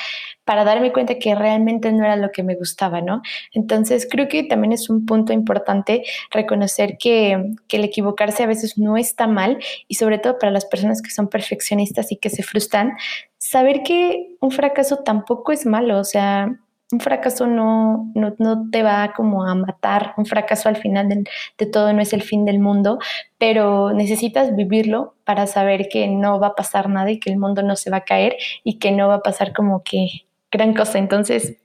para 0.44 0.64
darme 0.64 0.94
cuenta 0.94 1.18
que 1.18 1.34
realmente 1.36 1.92
no 1.92 2.06
era 2.06 2.16
lo 2.16 2.32
que 2.32 2.44
me 2.44 2.56
gustaba, 2.56 3.02
¿no? 3.02 3.22
Entonces 3.52 4.08
creo 4.10 4.28
que 4.28 4.44
también 4.44 4.74
es 4.74 4.90
un 4.90 5.06
punto 5.06 5.34
importante 5.34 6.04
reconocer 6.32 6.98
que, 7.00 7.52
que 7.68 7.78
el 7.78 7.84
equivocarse 7.84 8.44
a 8.44 8.48
veces 8.48 8.78
no 8.78 8.96
está 8.98 9.28
mal 9.28 9.58
y 9.88 9.96
sobre 9.96 10.20
todo 10.20 10.38
para 10.38 10.52
las 10.52 10.66
personas 10.66 11.02
que 11.02 11.10
son 11.10 11.28
perfeccionistas 11.28 12.12
y 12.12 12.18
que 12.18 12.30
se 12.30 12.44
frustran, 12.44 12.94
saber 13.38 13.82
que 13.84 14.36
un 14.40 14.52
fracaso 14.52 14.98
tampoco 14.98 15.52
es 15.52 15.66
malo, 15.66 16.00
o 16.00 16.04
sea, 16.04 16.60
un 16.92 17.00
fracaso 17.00 17.48
no, 17.48 18.12
no, 18.14 18.70
te 18.70 18.84
va 18.84 19.14
como 19.16 19.44
a 19.44 19.56
matar, 19.56 20.14
un 20.18 20.26
fracaso 20.26 20.70
al 20.70 20.78
final 20.78 21.10
de, 21.10 21.66
todo 21.66 21.92
no 21.94 22.02
es 22.02 22.14
el 22.14 22.22
fin 22.22 22.46
del 22.46 22.60
mundo, 22.60 23.00
pero 23.38 23.92
necesitas 23.92 24.56
vivirlo 24.56 25.16
para 25.24 25.48
saber 25.48 25.88
que 25.90 26.08
no 26.08 26.40
va 26.40 26.48
a 26.48 26.56
pasar 26.56 26.90
nada 26.90 27.10
y 27.10 27.20
que 27.20 27.32
el 27.32 27.38
mundo 27.38 27.64
no 27.64 27.76
se 27.76 27.90
va 27.90 27.98
a 27.98 28.06
caer 28.06 28.38
y 28.64 28.78
que 28.78 28.92
no 28.92 29.08
va 29.08 29.16
a 29.16 29.22
pasar 29.22 29.54
como 29.54 29.84
que 29.84 30.28
gran 30.52 30.74
cosa. 30.74 31.00
Entonces, 31.00 31.58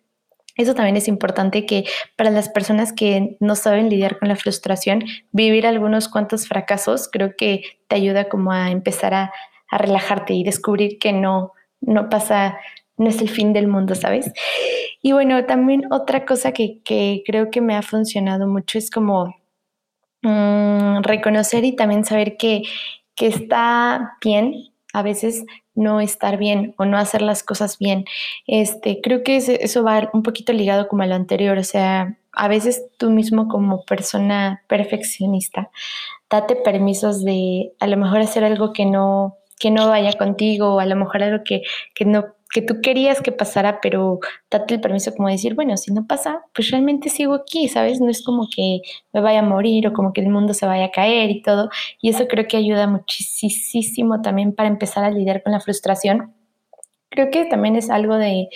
eso 0.56 0.74
también 0.74 0.96
es 0.96 1.06
importante 1.06 1.66
que 1.66 1.84
para 2.16 2.30
las 2.30 2.48
personas 2.48 2.92
que 2.92 3.36
no 3.40 3.56
saben 3.56 3.90
lidiar 3.90 4.18
con 4.18 4.28
la 4.28 4.36
frustración, 4.36 5.04
vivir 5.32 5.66
algunos 5.66 6.08
cuantos 6.08 6.48
fracasos 6.48 7.08
creo 7.10 7.34
que 7.36 7.62
te 7.88 7.96
ayuda 7.96 8.28
como 8.28 8.52
a 8.52 8.70
empezar 8.70 9.14
a, 9.14 9.32
a 9.70 9.78
relajarte 9.78 10.34
y 10.34 10.44
descubrir 10.44 10.98
que 10.98 11.12
no, 11.12 11.52
no 11.80 12.08
pasa 12.08 12.58
no 13.00 13.08
es 13.08 13.20
el 13.22 13.30
fin 13.30 13.54
del 13.54 13.66
mundo, 13.66 13.94
¿sabes? 13.94 14.30
Y 15.00 15.12
bueno, 15.12 15.46
también 15.46 15.90
otra 15.90 16.26
cosa 16.26 16.52
que, 16.52 16.82
creo 17.24 17.50
que 17.50 17.62
me 17.62 17.74
ha 17.74 17.82
funcionado 17.82 18.46
mucho 18.46 18.76
es 18.76 18.90
como 18.90 19.34
mm, 20.22 21.02
reconocer 21.02 21.64
y 21.64 21.74
también 21.74 22.04
saber 22.04 22.36
que, 22.36 22.62
que 23.16 23.26
está 23.26 24.18
bien 24.22 24.54
a 24.92 25.02
veces 25.02 25.44
no 25.74 26.00
estar 26.00 26.36
bien 26.36 26.74
o 26.76 26.84
no 26.84 26.98
hacer 26.98 27.22
las 27.22 27.42
cosas 27.42 27.78
bien. 27.78 28.04
Este, 28.46 29.00
creo 29.00 29.22
que 29.22 29.36
eso 29.36 29.82
va 29.82 30.10
un 30.12 30.22
poquito 30.22 30.52
ligado 30.52 30.86
como 30.86 31.02
a 31.02 31.06
lo 31.06 31.14
anterior, 31.14 31.56
o 31.56 31.64
sea, 31.64 32.18
a 32.32 32.48
veces 32.48 32.84
tú 32.98 33.10
mismo 33.10 33.48
como 33.48 33.84
persona 33.86 34.62
perfeccionista, 34.68 35.70
date 36.28 36.56
permisos 36.56 37.24
de 37.24 37.72
a 37.80 37.86
lo 37.86 37.96
mejor 37.96 38.20
hacer 38.20 38.44
algo 38.44 38.74
que 38.74 38.84
no 38.84 39.36
que 39.58 39.70
no 39.70 39.88
vaya 39.88 40.14
contigo 40.14 40.74
o 40.74 40.80
a 40.80 40.86
lo 40.86 40.96
mejor 40.96 41.22
algo 41.22 41.44
que, 41.44 41.62
que 41.94 42.06
no 42.06 42.34
que 42.52 42.62
tú 42.62 42.80
querías 42.80 43.20
que 43.20 43.32
pasara, 43.32 43.80
pero 43.80 44.18
date 44.50 44.74
el 44.74 44.80
permiso 44.80 45.14
como 45.14 45.28
decir, 45.28 45.54
bueno, 45.54 45.76
si 45.76 45.92
no 45.92 46.06
pasa, 46.06 46.42
pues 46.52 46.70
realmente 46.70 47.08
sigo 47.08 47.34
aquí, 47.34 47.68
¿sabes? 47.68 48.00
No 48.00 48.10
es 48.10 48.24
como 48.24 48.48
que 48.54 48.80
me 49.12 49.20
vaya 49.20 49.40
a 49.40 49.42
morir 49.42 49.86
o 49.86 49.92
como 49.92 50.12
que 50.12 50.20
el 50.20 50.28
mundo 50.30 50.52
se 50.52 50.66
vaya 50.66 50.86
a 50.86 50.90
caer 50.90 51.30
y 51.30 51.42
todo. 51.42 51.70
Y 52.00 52.10
eso 52.10 52.26
creo 52.28 52.46
que 52.48 52.56
ayuda 52.56 52.86
muchísimo 52.88 54.20
también 54.20 54.54
para 54.54 54.68
empezar 54.68 55.04
a 55.04 55.10
lidiar 55.10 55.42
con 55.42 55.52
la 55.52 55.60
frustración. 55.60 56.34
Creo 57.08 57.30
que 57.30 57.44
también 57.44 57.76
es 57.76 57.90
algo 57.90 58.16
de, 58.16 58.48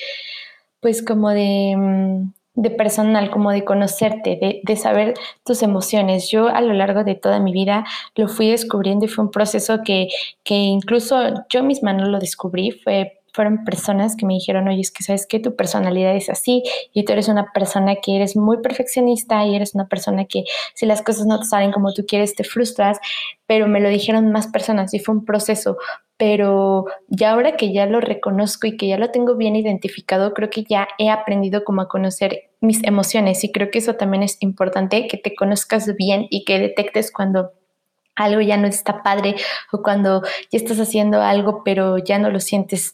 pues 0.80 1.02
como 1.02 1.30
de, 1.30 1.74
mm, 1.76 2.32
de 2.54 2.70
personal, 2.70 3.30
como 3.30 3.50
de 3.52 3.64
conocerte, 3.64 4.38
de, 4.40 4.60
de, 4.64 4.76
saber 4.76 5.14
tus 5.44 5.62
emociones. 5.62 6.30
Yo 6.30 6.48
a 6.48 6.60
lo 6.60 6.72
largo 6.72 7.04
de 7.04 7.14
toda 7.16 7.40
mi 7.40 7.52
vida 7.52 7.84
lo 8.16 8.28
fui 8.28 8.50
descubriendo 8.50 9.06
y 9.06 9.08
fue 9.08 9.24
un 9.24 9.30
proceso 9.30 9.82
que, 9.84 10.08
que 10.44 10.54
incluso 10.54 11.16
yo 11.48 11.62
misma 11.64 11.92
no 11.92 12.06
lo 12.06 12.18
descubrí, 12.20 12.70
fue 12.70 13.23
fueron 13.34 13.64
personas 13.64 14.14
que 14.14 14.26
me 14.26 14.34
dijeron, 14.34 14.68
oye, 14.68 14.80
es 14.80 14.92
que 14.92 15.02
sabes 15.02 15.26
que 15.26 15.40
tu 15.40 15.56
personalidad 15.56 16.14
es 16.14 16.30
así 16.30 16.62
y 16.92 17.04
tú 17.04 17.12
eres 17.12 17.26
una 17.26 17.52
persona 17.52 17.96
que 17.96 18.14
eres 18.14 18.36
muy 18.36 18.58
perfeccionista 18.58 19.44
y 19.44 19.56
eres 19.56 19.74
una 19.74 19.88
persona 19.88 20.24
que 20.24 20.44
si 20.74 20.86
las 20.86 21.02
cosas 21.02 21.26
no 21.26 21.40
te 21.40 21.46
salen 21.46 21.72
como 21.72 21.92
tú 21.92 22.06
quieres, 22.06 22.36
te 22.36 22.44
frustras, 22.44 23.00
pero 23.48 23.66
me 23.66 23.80
lo 23.80 23.88
dijeron 23.88 24.30
más 24.30 24.46
personas 24.46 24.94
y 24.94 25.00
fue 25.00 25.16
un 25.16 25.24
proceso. 25.24 25.78
Pero 26.16 26.84
ya 27.08 27.32
ahora 27.32 27.56
que 27.56 27.72
ya 27.72 27.86
lo 27.86 28.00
reconozco 28.00 28.68
y 28.68 28.76
que 28.76 28.86
ya 28.86 28.98
lo 28.98 29.10
tengo 29.10 29.34
bien 29.34 29.56
identificado, 29.56 30.32
creo 30.32 30.48
que 30.48 30.62
ya 30.62 30.86
he 30.98 31.10
aprendido 31.10 31.64
como 31.64 31.82
a 31.82 31.88
conocer 31.88 32.50
mis 32.60 32.84
emociones 32.84 33.42
y 33.42 33.50
creo 33.50 33.68
que 33.72 33.78
eso 33.78 33.94
también 33.96 34.22
es 34.22 34.36
importante, 34.40 35.08
que 35.08 35.16
te 35.16 35.34
conozcas 35.34 35.92
bien 35.96 36.28
y 36.30 36.44
que 36.44 36.60
detectes 36.60 37.10
cuando 37.10 37.50
algo 38.14 38.40
ya 38.40 38.56
no 38.56 38.68
está 38.68 39.02
padre 39.02 39.34
o 39.72 39.82
cuando 39.82 40.22
ya 40.52 40.58
estás 40.58 40.78
haciendo 40.78 41.20
algo 41.20 41.64
pero 41.64 41.98
ya 41.98 42.18
no 42.20 42.30
lo 42.30 42.38
sientes 42.38 42.92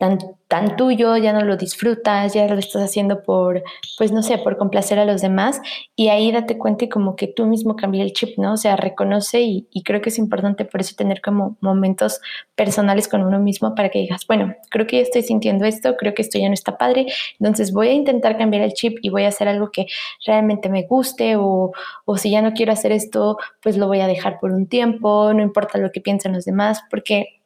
tan, 0.00 0.16
tan 0.48 0.76
tuyo, 0.76 1.18
ya 1.18 1.34
no 1.34 1.42
lo 1.42 1.58
disfrutas, 1.58 2.32
ya 2.32 2.46
lo 2.46 2.58
estás 2.58 2.82
haciendo 2.82 3.22
por, 3.22 3.62
pues 3.98 4.12
no 4.12 4.22
sé, 4.22 4.38
por 4.38 4.56
complacer 4.56 4.98
a 4.98 5.04
los 5.04 5.20
demás 5.20 5.60
y 5.94 6.08
ahí 6.08 6.32
date 6.32 6.56
cuenta 6.56 6.86
y 6.86 6.88
como 6.88 7.16
que 7.16 7.26
tú 7.26 7.44
mismo 7.44 7.76
cambia 7.76 8.02
el 8.02 8.14
chip, 8.14 8.38
¿no? 8.38 8.54
O 8.54 8.56
sea, 8.56 8.76
reconoce 8.76 9.42
y, 9.42 9.68
y, 9.70 9.82
creo 9.82 10.00
que 10.00 10.08
es 10.08 10.16
importante 10.16 10.64
por 10.64 10.80
eso 10.80 10.94
tener 10.96 11.20
como 11.20 11.58
momentos 11.60 12.22
personales 12.54 13.08
con 13.08 13.22
uno 13.22 13.40
mismo 13.40 13.74
para 13.74 13.90
que 13.90 13.98
digas, 13.98 14.26
bueno, 14.26 14.54
creo 14.70 14.86
que 14.86 15.02
estoy 15.02 15.22
sintiendo 15.22 15.66
esto, 15.66 15.94
creo 15.98 16.14
que 16.14 16.22
esto 16.22 16.38
ya 16.38 16.48
no 16.48 16.54
está 16.54 16.78
padre, 16.78 17.04
entonces 17.38 17.70
voy 17.70 17.88
a 17.88 17.92
intentar 17.92 18.38
cambiar 18.38 18.62
el 18.62 18.72
chip 18.72 18.96
y 19.02 19.10
voy 19.10 19.24
a 19.24 19.28
hacer 19.28 19.48
algo 19.48 19.70
que 19.70 19.84
realmente 20.24 20.70
me 20.70 20.86
guste 20.86 21.36
o, 21.36 21.72
o 22.06 22.16
si 22.16 22.30
ya 22.30 22.40
no 22.40 22.54
quiero 22.54 22.72
hacer 22.72 22.92
esto, 22.92 23.36
pues 23.62 23.76
lo 23.76 23.86
voy 23.86 24.00
a 24.00 24.06
dejar 24.06 24.40
por 24.40 24.52
un 24.52 24.66
tiempo, 24.66 25.34
no 25.34 25.42
importa 25.42 25.76
lo 25.76 25.92
que 25.92 26.00
piensen 26.00 26.32
los 26.32 26.46
demás, 26.46 26.80
porque 26.90 27.39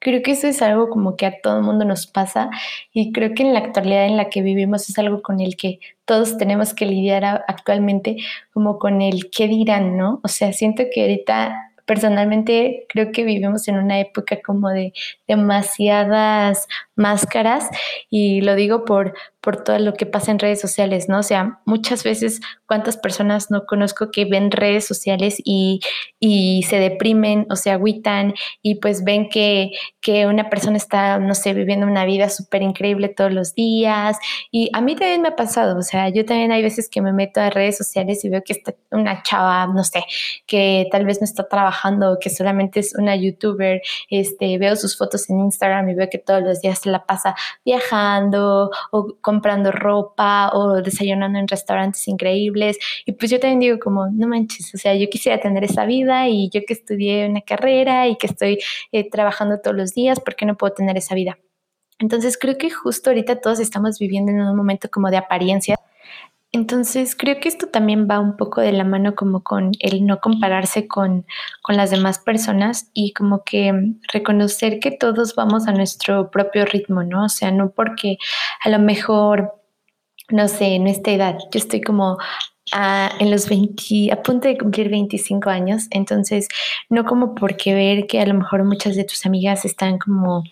Creo 0.00 0.22
que 0.22 0.32
eso 0.32 0.48
es 0.48 0.62
algo 0.62 0.88
como 0.88 1.16
que 1.16 1.26
a 1.26 1.40
todo 1.42 1.58
el 1.58 1.62
mundo 1.62 1.84
nos 1.84 2.06
pasa 2.06 2.50
y 2.92 3.12
creo 3.12 3.34
que 3.34 3.42
en 3.42 3.52
la 3.52 3.60
actualidad 3.60 4.06
en 4.06 4.16
la 4.16 4.30
que 4.30 4.42
vivimos 4.42 4.88
es 4.88 4.98
algo 4.98 5.22
con 5.22 5.40
el 5.40 5.56
que 5.56 5.78
todos 6.06 6.38
tenemos 6.38 6.74
que 6.74 6.86
lidiar 6.86 7.24
actualmente 7.46 8.16
como 8.52 8.78
con 8.78 9.02
el 9.02 9.30
qué 9.30 9.46
dirán, 9.46 9.96
¿no? 9.98 10.20
O 10.24 10.28
sea, 10.28 10.52
siento 10.54 10.84
que 10.92 11.02
ahorita 11.02 11.70
personalmente 11.84 12.86
creo 12.88 13.10
que 13.12 13.24
vivimos 13.24 13.66
en 13.66 13.76
una 13.76 13.98
época 13.98 14.38
como 14.46 14.70
de 14.70 14.92
demasiadas 15.26 16.68
máscaras 17.00 17.68
y 18.08 18.42
lo 18.42 18.54
digo 18.54 18.84
por, 18.84 19.14
por 19.40 19.64
todo 19.64 19.78
lo 19.78 19.94
que 19.94 20.06
pasa 20.06 20.30
en 20.30 20.38
redes 20.38 20.60
sociales, 20.60 21.08
¿no? 21.08 21.18
O 21.18 21.22
sea, 21.22 21.60
muchas 21.64 22.04
veces 22.04 22.40
cuántas 22.66 22.96
personas 22.96 23.50
no 23.50 23.64
conozco 23.64 24.10
que 24.10 24.26
ven 24.26 24.50
redes 24.50 24.86
sociales 24.86 25.40
y, 25.44 25.80
y 26.18 26.62
se 26.64 26.78
deprimen 26.78 27.46
o 27.50 27.56
se 27.56 27.70
agüitan 27.70 28.34
y 28.62 28.76
pues 28.76 29.02
ven 29.02 29.28
que, 29.28 29.70
que 30.00 30.26
una 30.26 30.50
persona 30.50 30.76
está, 30.76 31.18
no 31.18 31.34
sé, 31.34 31.54
viviendo 31.54 31.86
una 31.86 32.04
vida 32.04 32.28
súper 32.28 32.62
increíble 32.62 33.08
todos 33.08 33.32
los 33.32 33.54
días 33.54 34.18
y 34.50 34.70
a 34.74 34.80
mí 34.82 34.94
también 34.94 35.22
me 35.22 35.28
ha 35.28 35.36
pasado, 35.36 35.78
o 35.78 35.82
sea, 35.82 36.10
yo 36.10 36.24
también 36.24 36.52
hay 36.52 36.62
veces 36.62 36.88
que 36.90 37.00
me 37.00 37.12
meto 37.12 37.40
a 37.40 37.50
redes 37.50 37.78
sociales 37.78 38.24
y 38.24 38.28
veo 38.28 38.42
que 38.44 38.52
está 38.52 38.74
una 38.90 39.22
chava, 39.22 39.66
no 39.66 39.84
sé, 39.84 40.04
que 40.46 40.86
tal 40.90 41.06
vez 41.06 41.20
no 41.20 41.24
está 41.24 41.48
trabajando, 41.48 42.18
que 42.20 42.28
solamente 42.28 42.80
es 42.80 42.94
una 42.94 43.16
youtuber, 43.16 43.80
este, 44.10 44.58
veo 44.58 44.76
sus 44.76 44.98
fotos 44.98 45.30
en 45.30 45.40
Instagram 45.40 45.88
y 45.88 45.94
veo 45.94 46.08
que 46.10 46.18
todos 46.18 46.42
los 46.42 46.60
días 46.60 46.84
la 46.90 47.04
pasa 47.06 47.34
viajando 47.64 48.70
o 48.90 49.16
comprando 49.20 49.72
ropa 49.72 50.50
o 50.54 50.82
desayunando 50.82 51.38
en 51.38 51.48
restaurantes 51.48 52.06
increíbles 52.08 52.78
y 53.06 53.12
pues 53.12 53.30
yo 53.30 53.40
también 53.40 53.60
digo 53.60 53.78
como, 53.78 54.08
no 54.08 54.26
manches, 54.26 54.74
o 54.74 54.78
sea, 54.78 54.94
yo 54.94 55.08
quisiera 55.08 55.40
tener 55.40 55.64
esa 55.64 55.84
vida 55.86 56.28
y 56.28 56.50
yo 56.50 56.60
que 56.66 56.74
estudié 56.74 57.28
una 57.28 57.40
carrera 57.42 58.08
y 58.08 58.16
que 58.16 58.26
estoy 58.26 58.58
eh, 58.92 59.08
trabajando 59.08 59.60
todos 59.60 59.76
los 59.76 59.94
días, 59.94 60.20
¿por 60.20 60.36
qué 60.36 60.46
no 60.46 60.56
puedo 60.56 60.74
tener 60.74 60.96
esa 60.96 61.14
vida? 61.14 61.38
Entonces 61.98 62.38
creo 62.38 62.56
que 62.56 62.70
justo 62.70 63.10
ahorita 63.10 63.40
todos 63.40 63.60
estamos 63.60 63.98
viviendo 63.98 64.32
en 64.32 64.40
un 64.40 64.56
momento 64.56 64.88
como 64.90 65.10
de 65.10 65.18
apariencia. 65.18 65.76
Entonces 66.52 67.14
creo 67.16 67.38
que 67.38 67.48
esto 67.48 67.68
también 67.68 68.08
va 68.10 68.18
un 68.18 68.36
poco 68.36 68.60
de 68.60 68.72
la 68.72 68.84
mano 68.84 69.14
como 69.14 69.42
con 69.42 69.70
el 69.78 70.04
no 70.04 70.20
compararse 70.20 70.88
con, 70.88 71.24
con 71.62 71.76
las 71.76 71.90
demás 71.90 72.18
personas 72.18 72.90
y 72.92 73.12
como 73.12 73.44
que 73.44 73.72
reconocer 74.12 74.80
que 74.80 74.90
todos 74.90 75.36
vamos 75.36 75.68
a 75.68 75.72
nuestro 75.72 76.30
propio 76.30 76.64
ritmo, 76.64 77.04
¿no? 77.04 77.26
O 77.26 77.28
sea, 77.28 77.52
no 77.52 77.70
porque 77.70 78.18
a 78.64 78.68
lo 78.68 78.80
mejor 78.80 79.60
no 80.30 80.48
sé, 80.48 80.74
en 80.74 80.86
esta 80.86 81.10
edad, 81.10 81.38
yo 81.52 81.58
estoy 81.58 81.80
como 81.80 82.18
a, 82.72 83.12
en 83.18 83.30
los 83.30 83.48
20, 83.48 84.12
a 84.12 84.22
punto 84.22 84.48
de 84.48 84.58
cumplir 84.58 84.88
25 84.88 85.50
años, 85.50 85.86
entonces 85.90 86.48
no 86.88 87.04
como 87.04 87.34
porque 87.34 87.74
ver 87.74 88.06
que 88.06 88.20
a 88.20 88.26
lo 88.26 88.34
mejor 88.34 88.64
muchas 88.64 88.96
de 88.96 89.04
tus 89.04 89.26
amigas 89.26 89.64
están 89.64 89.98
como 89.98 90.44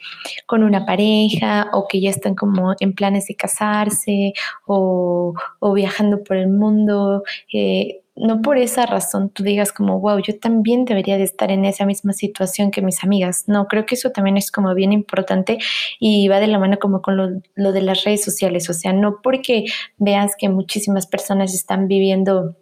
con 0.47 0.63
una 0.63 0.85
pareja 0.87 1.71
o 1.73 1.87
que 1.89 2.01
ya 2.01 2.11
están 2.11 2.35
como 2.35 2.75
en 2.81 2.95
planes 2.95 3.27
de 3.27 3.35
casarse 3.35 4.33
o, 4.67 5.35
o 5.61 5.73
viajando 5.73 6.23
por 6.23 6.37
el 6.37 6.49
mundo. 6.49 7.23
Eh, 7.53 8.03
no 8.21 8.43
por 8.43 8.59
esa 8.59 8.87
razón 8.87 9.31
tú 9.31 9.43
digas 9.43 9.73
como, 9.73 10.01
wow, 10.01 10.19
yo 10.19 10.39
también 10.39 10.85
debería 10.85 11.17
de 11.17 11.25
estar 11.25 11.51
en 11.51 11.65
esa 11.65 11.87
misma 11.87 12.13
situación 12.13 12.71
que 12.71 12.83
mis 12.83 13.03
amigas. 13.05 13.45
No, 13.47 13.67
creo 13.67 13.87
que 13.87 13.95
eso 13.95 14.11
también 14.11 14.37
es 14.37 14.51
como 14.51 14.75
bien 14.75 14.93
importante 14.93 15.59
y 15.99 16.29
va 16.29 16.41
de 16.41 16.47
la 16.47 16.59
mano 16.59 16.79
como 16.79 17.03
con 17.03 17.17
lo, 17.17 17.41
lo 17.55 17.73
de 17.73 17.83
las 17.83 18.05
redes 18.05 18.25
sociales. 18.25 18.69
O 18.71 18.75
sea, 18.75 18.93
no 18.93 19.21
porque 19.23 19.65
veas 19.97 20.35
que 20.37 20.49
muchísimas 20.49 21.07
personas 21.07 21.55
están 21.55 21.89
viviendo 21.89 22.57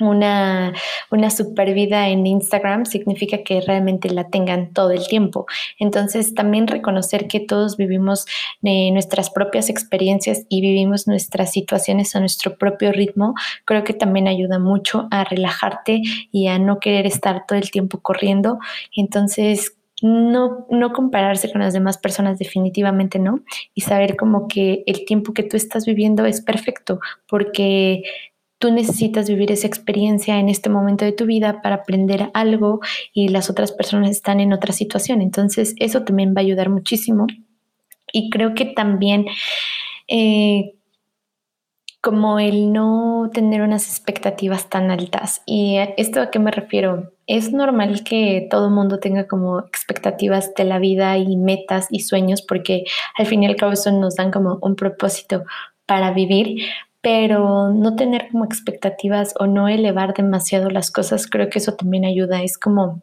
una, 0.00 0.72
una 1.10 1.30
super 1.30 1.74
vida 1.74 2.08
en 2.08 2.26
Instagram 2.26 2.86
significa 2.86 3.38
que 3.42 3.60
realmente 3.60 4.10
la 4.10 4.28
tengan 4.28 4.72
todo 4.72 4.90
el 4.92 5.06
tiempo. 5.06 5.46
Entonces, 5.78 6.34
también 6.34 6.66
reconocer 6.66 7.26
que 7.26 7.40
todos 7.40 7.76
vivimos 7.76 8.26
eh, 8.62 8.90
nuestras 8.92 9.30
propias 9.30 9.70
experiencias 9.70 10.44
y 10.48 10.60
vivimos 10.60 11.06
nuestras 11.06 11.52
situaciones 11.52 12.14
a 12.14 12.20
nuestro 12.20 12.56
propio 12.56 12.92
ritmo, 12.92 13.34
creo 13.64 13.84
que 13.84 13.94
también 13.94 14.28
ayuda 14.28 14.58
mucho 14.58 15.08
a 15.10 15.24
relajarte 15.24 16.02
y 16.30 16.46
a 16.46 16.58
no 16.58 16.78
querer 16.78 17.06
estar 17.06 17.44
todo 17.46 17.58
el 17.58 17.70
tiempo 17.70 18.00
corriendo. 18.00 18.58
Entonces, 18.96 19.78
no, 20.02 20.66
no 20.70 20.92
compararse 20.92 21.50
con 21.50 21.60
las 21.60 21.72
demás 21.72 21.98
personas, 21.98 22.38
definitivamente 22.38 23.18
no, 23.18 23.40
y 23.74 23.80
saber 23.82 24.16
como 24.16 24.48
que 24.48 24.82
el 24.86 25.04
tiempo 25.04 25.32
que 25.32 25.42
tú 25.42 25.56
estás 25.56 25.86
viviendo 25.86 26.24
es 26.24 26.40
perfecto, 26.40 27.00
porque 27.28 28.02
Tú 28.58 28.72
necesitas 28.72 29.28
vivir 29.28 29.52
esa 29.52 29.66
experiencia 29.66 30.38
en 30.38 30.48
este 30.48 30.68
momento 30.68 31.04
de 31.04 31.12
tu 31.12 31.26
vida 31.26 31.62
para 31.62 31.76
aprender 31.76 32.30
algo 32.34 32.80
y 33.12 33.28
las 33.28 33.50
otras 33.50 33.72
personas 33.72 34.10
están 34.10 34.40
en 34.40 34.52
otra 34.52 34.72
situación. 34.72 35.22
Entonces, 35.22 35.74
eso 35.78 36.02
también 36.02 36.34
va 36.36 36.40
a 36.40 36.44
ayudar 36.44 36.68
muchísimo. 36.68 37.26
Y 38.12 38.30
creo 38.30 38.54
que 38.54 38.64
también 38.64 39.26
eh, 40.08 40.74
como 42.00 42.38
el 42.38 42.72
no 42.72 43.30
tener 43.34 43.60
unas 43.60 43.86
expectativas 43.88 44.68
tan 44.68 44.90
altas. 44.90 45.42
¿Y 45.46 45.78
esto 45.96 46.20
a 46.20 46.30
qué 46.30 46.38
me 46.38 46.50
refiero? 46.50 47.12
Es 47.26 47.52
normal 47.52 48.04
que 48.04 48.46
todo 48.50 48.70
mundo 48.70 49.00
tenga 49.00 49.26
como 49.26 49.58
expectativas 49.58 50.54
de 50.54 50.64
la 50.64 50.78
vida 50.78 51.18
y 51.18 51.36
metas 51.36 51.88
y 51.90 52.00
sueños 52.00 52.42
porque 52.42 52.84
al 53.16 53.26
fin 53.26 53.42
y 53.42 53.46
al 53.46 53.56
cabo 53.56 53.72
eso 53.72 53.90
nos 53.92 54.16
dan 54.16 54.30
como 54.30 54.58
un 54.62 54.76
propósito 54.76 55.44
para 55.86 56.12
vivir, 56.12 56.62
pero 57.00 57.70
no 57.72 57.96
tener 57.96 58.28
como 58.30 58.44
expectativas 58.44 59.34
o 59.38 59.46
no 59.46 59.68
elevar 59.68 60.14
demasiado 60.14 60.70
las 60.70 60.90
cosas, 60.90 61.26
creo 61.26 61.48
que 61.48 61.58
eso 61.58 61.74
también 61.74 62.04
ayuda. 62.04 62.42
Es 62.42 62.58
como 62.58 63.02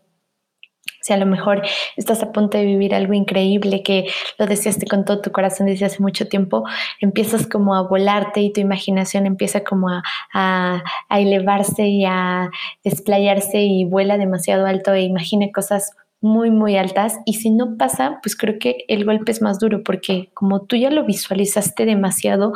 si 1.05 1.13
a 1.13 1.17
lo 1.17 1.27
mejor 1.27 1.61
estás 1.97 2.23
a 2.23 2.31
punto 2.31 2.57
de 2.57 2.65
vivir 2.65 2.95
algo 2.95 3.13
increíble 3.13 3.83
que 3.83 4.07
lo 4.39 4.47
deseaste 4.47 4.87
con 4.87 5.05
todo 5.05 5.21
tu 5.21 5.31
corazón 5.31 5.67
desde 5.67 5.85
hace 5.85 6.01
mucho 6.01 6.27
tiempo, 6.27 6.63
empiezas 6.99 7.45
como 7.45 7.75
a 7.75 7.83
volarte 7.83 8.41
y 8.41 8.51
tu 8.51 8.59
imaginación 8.59 9.27
empieza 9.27 9.63
como 9.63 9.89
a, 9.89 10.01
a, 10.33 10.83
a 11.07 11.19
elevarse 11.19 11.85
y 11.85 12.05
a 12.05 12.49
desplayarse 12.83 13.61
y 13.61 13.85
vuela 13.85 14.17
demasiado 14.17 14.65
alto 14.65 14.93
e 14.93 15.03
imagina 15.03 15.45
cosas 15.53 15.91
muy, 16.21 16.49
muy 16.49 16.75
altas. 16.75 17.19
Y 17.25 17.35
si 17.35 17.51
no 17.51 17.77
pasa, 17.77 18.19
pues 18.23 18.35
creo 18.35 18.57
que 18.59 18.83
el 18.87 19.05
golpe 19.05 19.31
es 19.31 19.41
más 19.41 19.59
duro 19.59 19.83
porque 19.83 20.31
como 20.33 20.65
tú 20.65 20.75
ya 20.75 20.89
lo 20.89 21.05
visualizaste 21.05 21.85
demasiado, 21.85 22.53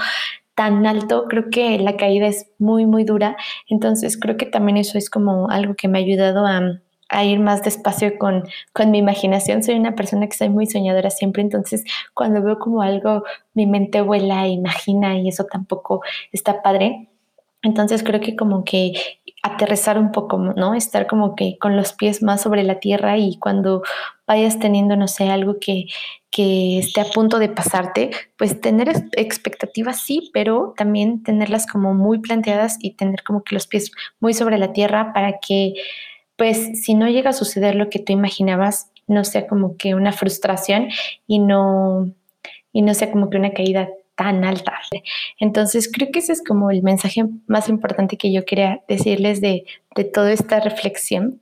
tan 0.60 0.86
alto, 0.86 1.24
creo 1.30 1.50
que 1.50 1.80
la 1.80 1.96
caída 1.96 2.28
es 2.28 2.52
muy, 2.58 2.86
muy 2.86 3.06
dura. 3.06 3.38
Entonces 3.70 4.20
creo 4.20 4.36
que 4.36 4.46
también 4.46 4.76
eso 4.76 4.98
es 4.98 5.10
como 5.10 5.50
algo 5.50 5.74
que 5.76 5.88
me 5.88 6.00
ha 6.00 6.02
ayudado 6.02 6.46
a, 6.46 7.24
ir 7.24 7.40
más 7.40 7.64
despacio 7.64 8.18
con, 8.20 8.44
con 8.74 8.92
mi 8.92 8.98
imaginación. 8.98 9.64
Soy 9.64 9.76
una 9.76 9.96
persona 9.96 10.28
que 10.28 10.36
soy 10.36 10.50
muy 10.50 10.68
soñadora 10.68 11.12
siempre, 11.12 11.42
entonces 11.42 11.86
cuando 12.14 12.44
veo 12.44 12.60
como 12.60 12.82
algo, 12.82 13.24
mi 13.54 13.68
mente 13.68 14.02
vuela, 14.02 14.48
e 14.48 14.50
imagina 14.50 15.18
y 15.18 15.30
eso 15.30 15.46
tampoco 15.46 16.02
está 16.34 16.62
padre. 16.62 17.08
Entonces 17.62 18.04
creo 18.04 18.20
que 18.20 18.36
como 18.36 18.66
que 18.66 18.94
aterrizar 19.42 19.98
un 19.98 20.12
poco, 20.12 20.38
¿no? 20.40 20.76
Estar 20.76 21.08
como 21.08 21.36
que 21.36 21.58
con 21.58 21.78
los 21.78 21.94
pies 21.94 22.22
más 22.22 22.42
sobre 22.42 22.64
la 22.64 22.82
tierra 22.82 23.18
y 23.18 23.38
cuando 23.38 23.82
vayas 24.28 24.60
teniendo, 24.60 24.98
no 24.98 25.08
sé, 25.08 25.30
algo 25.30 25.58
que, 25.62 25.86
que 26.32 26.80
esté 26.80 27.02
a 27.02 27.06
punto 27.06 27.40
de 27.40 27.50
pasarte, 27.50 28.12
pues 28.38 28.62
tener 28.62 28.90
expectativas 29.14 30.02
sí, 30.02 30.30
pero 30.34 30.74
también 30.78 31.24
tenerlas 31.24 31.66
como 31.66 31.94
muy 31.94 32.20
planteadas 32.20 32.78
y 32.80 32.92
tener 32.92 33.24
como 33.24 33.44
que 33.44 33.56
los 33.56 33.68
pies 33.68 33.92
muy 34.20 34.34
sobre 34.34 34.58
la 34.58 34.72
tierra 34.72 35.12
para 35.14 35.40
que, 35.40 35.74
pues, 36.38 36.84
si 36.84 36.94
no 36.94 37.10
llega 37.10 37.32
a 37.32 37.34
suceder 37.34 37.76
lo 37.76 37.90
que 37.90 38.00
tú 38.00 38.14
imaginabas, 38.14 38.92
no 39.08 39.24
sea 39.24 39.48
como 39.48 39.76
que 39.76 39.96
una 39.96 40.12
frustración 40.12 40.90
y 41.26 41.40
no, 41.40 42.12
y 42.72 42.84
no 42.84 42.94
sea 42.94 43.12
como 43.12 43.30
que 43.30 43.38
una 43.38 43.52
caída 43.52 43.90
tan 44.16 44.44
alta. 44.44 44.80
Entonces 45.40 45.90
creo 45.92 46.12
que 46.12 46.20
ese 46.20 46.34
es 46.34 46.44
como 46.44 46.70
el 46.70 46.84
mensaje 46.84 47.26
más 47.48 47.70
importante 47.70 48.18
que 48.18 48.32
yo 48.32 48.46
quería 48.46 48.82
decirles 48.88 49.42
de, 49.42 49.64
de 49.96 50.04
toda 50.04 50.32
esta 50.32 50.60
reflexión 50.60 51.42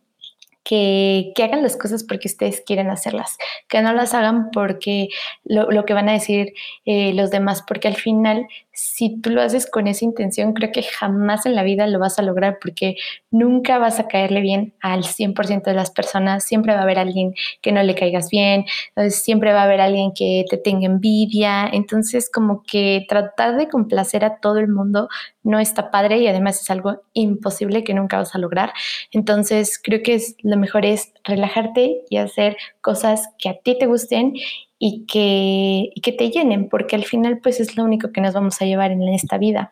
que, 0.68 1.32
hagan 1.42 1.64
las 1.64 1.78
cosas 1.78 2.04
porque 2.04 2.28
ustedes 2.28 2.62
quieren 2.66 2.90
hacerlas, 2.90 3.38
que 3.70 3.82
no 3.82 3.94
las 3.94 4.14
hagan 4.14 4.52
porque 4.52 5.08
lo, 5.46 5.86
que 5.86 5.94
van 5.94 6.10
a 6.10 6.12
decir 6.12 6.54
eh, 6.84 7.14
los 7.14 7.32
demás, 7.32 7.64
porque 7.66 7.88
al 7.88 7.96
final, 7.96 8.48
si 8.78 9.20
tú 9.22 9.32
lo 9.32 9.42
haces 9.42 9.66
con 9.66 9.88
esa 9.88 10.06
intención, 10.06 10.54
creo 10.54 10.72
que 10.72 10.84
jamás 10.84 11.48
en 11.48 11.56
la 11.56 11.64
vida 11.64 11.88
lo 11.88 11.98
vas 11.98 12.20
a 12.20 12.22
lograr 12.22 12.60
porque 12.62 12.96
nunca 13.32 13.80
vas 13.80 14.00
a 14.00 14.08
caerle 14.08 14.42
bien 14.42 14.76
al 14.82 15.04
100% 15.04 15.64
de 15.64 15.74
las 15.74 15.90
personas, 15.90 16.44
siempre 16.44 16.74
va 16.74 16.82
a 16.82 16.84
haber 16.84 17.00
alguien 17.00 17.34
que 17.64 17.72
no 17.72 17.82
le 17.82 17.96
caigas 17.96 18.30
bien, 18.30 18.66
siempre 19.10 19.52
va 19.52 19.62
a 19.62 19.64
haber 19.64 19.82
alguien 19.82 20.12
que 20.14 20.46
te 20.48 20.58
tenga 20.58 20.86
envidia, 20.86 21.68
entonces 21.68 22.30
como 22.32 22.62
que 22.62 23.06
tratar 23.10 23.58
de 23.58 23.68
complacer 23.68 24.24
a 24.24 24.40
todo 24.40 24.60
el 24.60 24.68
mundo 24.68 25.10
no 25.42 25.60
está 25.60 25.90
padre 25.90 26.20
y 26.20 26.28
además 26.28 26.62
es 26.62 26.70
algo 26.70 27.02
imposible 27.14 27.84
que 27.84 27.96
nunca 27.96 28.18
vas 28.18 28.36
a 28.36 28.38
lograr. 28.38 28.74
Entonces 29.12 29.80
creo 29.82 30.04
que 30.04 30.14
es, 30.14 30.36
lo 30.44 30.58
mejor 30.58 30.86
es 30.86 31.14
relajarte 31.24 32.02
y 32.10 32.18
hacer 32.18 32.58
cosas 32.82 33.28
que 33.40 33.50
a 33.50 33.58
ti 33.58 33.76
te 33.80 33.88
gusten 33.88 34.34
y 34.80 35.06
que, 35.06 35.90
y 35.94 36.02
que 36.02 36.12
te 36.12 36.30
llenen, 36.30 36.70
porque 36.70 36.96
al 36.96 37.06
final 37.06 37.40
pues 37.42 37.60
es 37.60 37.78
lo 37.78 37.84
único 37.84 38.12
que 38.12 38.22
nos 38.22 38.34
vamos 38.34 38.62
a 38.62 38.66
llevar 38.66 38.92
en 38.92 39.02
esta 39.10 39.38
vida. 39.38 39.72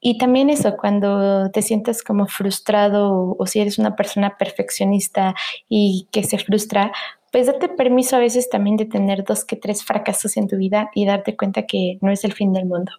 Y 0.00 0.18
también 0.18 0.50
eso, 0.50 0.76
cuando 0.76 1.50
te 1.50 1.62
sientes 1.62 2.04
como 2.04 2.26
frustrado 2.26 3.34
o 3.38 3.46
si 3.46 3.60
eres 3.60 3.78
una 3.78 3.96
persona 3.96 4.36
perfeccionista 4.38 5.34
y 5.68 6.06
que 6.12 6.22
se 6.22 6.38
frustra, 6.38 6.92
pues 7.32 7.46
date 7.46 7.68
permiso 7.68 8.16
a 8.16 8.20
veces 8.20 8.48
también 8.48 8.76
de 8.76 8.84
tener 8.84 9.24
dos 9.24 9.44
que 9.44 9.56
tres 9.56 9.84
fracasos 9.84 10.36
en 10.36 10.48
tu 10.48 10.56
vida 10.56 10.90
y 10.94 11.06
darte 11.06 11.36
cuenta 11.36 11.66
que 11.66 11.98
no 12.02 12.10
es 12.10 12.24
el 12.24 12.34
fin 12.34 12.52
del 12.52 12.66
mundo. 12.66 12.92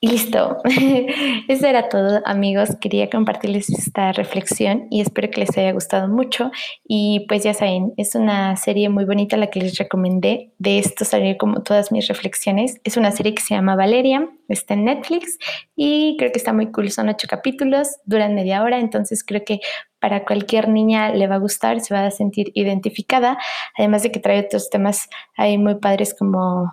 Listo, 0.00 0.58
eso 1.48 1.66
era 1.66 1.88
todo 1.88 2.22
amigos, 2.24 2.76
quería 2.80 3.10
compartirles 3.10 3.68
esta 3.70 4.12
reflexión 4.12 4.86
y 4.90 5.00
espero 5.00 5.28
que 5.28 5.40
les 5.40 5.58
haya 5.58 5.72
gustado 5.72 6.06
mucho. 6.06 6.52
Y 6.86 7.26
pues 7.28 7.42
ya 7.42 7.52
saben, 7.52 7.94
es 7.96 8.14
una 8.14 8.54
serie 8.56 8.88
muy 8.90 9.04
bonita 9.04 9.36
la 9.36 9.48
que 9.48 9.60
les 9.60 9.76
recomendé, 9.76 10.52
de 10.58 10.78
esto 10.78 11.04
salió 11.04 11.36
como 11.36 11.62
todas 11.62 11.90
mis 11.90 12.06
reflexiones, 12.06 12.80
es 12.84 12.96
una 12.96 13.10
serie 13.10 13.34
que 13.34 13.42
se 13.42 13.54
llama 13.54 13.74
Valeria, 13.74 14.28
está 14.48 14.74
en 14.74 14.84
Netflix 14.84 15.36
y 15.74 16.16
creo 16.16 16.30
que 16.30 16.38
está 16.38 16.52
muy 16.52 16.70
cool, 16.70 16.90
son 16.92 17.08
ocho 17.08 17.26
capítulos, 17.28 17.96
duran 18.04 18.36
media 18.36 18.62
hora, 18.62 18.78
entonces 18.78 19.24
creo 19.24 19.44
que 19.44 19.58
para 19.98 20.24
cualquier 20.24 20.68
niña 20.68 21.10
le 21.12 21.26
va 21.26 21.36
a 21.36 21.38
gustar, 21.38 21.80
se 21.80 21.92
va 21.92 22.06
a 22.06 22.10
sentir 22.12 22.52
identificada, 22.54 23.36
además 23.76 24.04
de 24.04 24.12
que 24.12 24.20
trae 24.20 24.38
otros 24.38 24.70
temas 24.70 25.08
ahí 25.36 25.58
muy 25.58 25.74
padres 25.74 26.14
como 26.16 26.72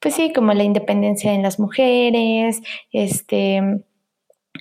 pues 0.00 0.14
sí, 0.14 0.32
como 0.32 0.52
la 0.54 0.64
independencia 0.64 1.32
en 1.32 1.42
las 1.42 1.58
mujeres, 1.60 2.62
este, 2.92 3.82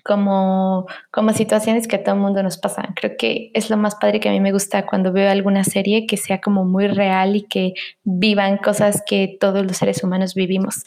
como, 0.03 0.87
como 1.11 1.33
situaciones 1.33 1.87
que 1.87 1.97
a 1.97 2.03
todo 2.03 2.15
el 2.15 2.21
mundo 2.21 2.43
nos 2.43 2.57
pasan. 2.57 2.93
Creo 2.95 3.15
que 3.17 3.51
es 3.53 3.69
lo 3.69 3.77
más 3.77 3.95
padre 3.95 4.19
que 4.19 4.29
a 4.29 4.31
mí 4.31 4.39
me 4.39 4.51
gusta 4.51 4.85
cuando 4.85 5.11
veo 5.11 5.29
alguna 5.29 5.63
serie 5.63 6.05
que 6.07 6.17
sea 6.17 6.41
como 6.41 6.65
muy 6.65 6.87
real 6.87 7.35
y 7.35 7.43
que 7.43 7.73
vivan 8.03 8.57
cosas 8.57 9.03
que 9.05 9.37
todos 9.39 9.65
los 9.65 9.77
seres 9.77 10.03
humanos 10.03 10.35
vivimos. 10.35 10.83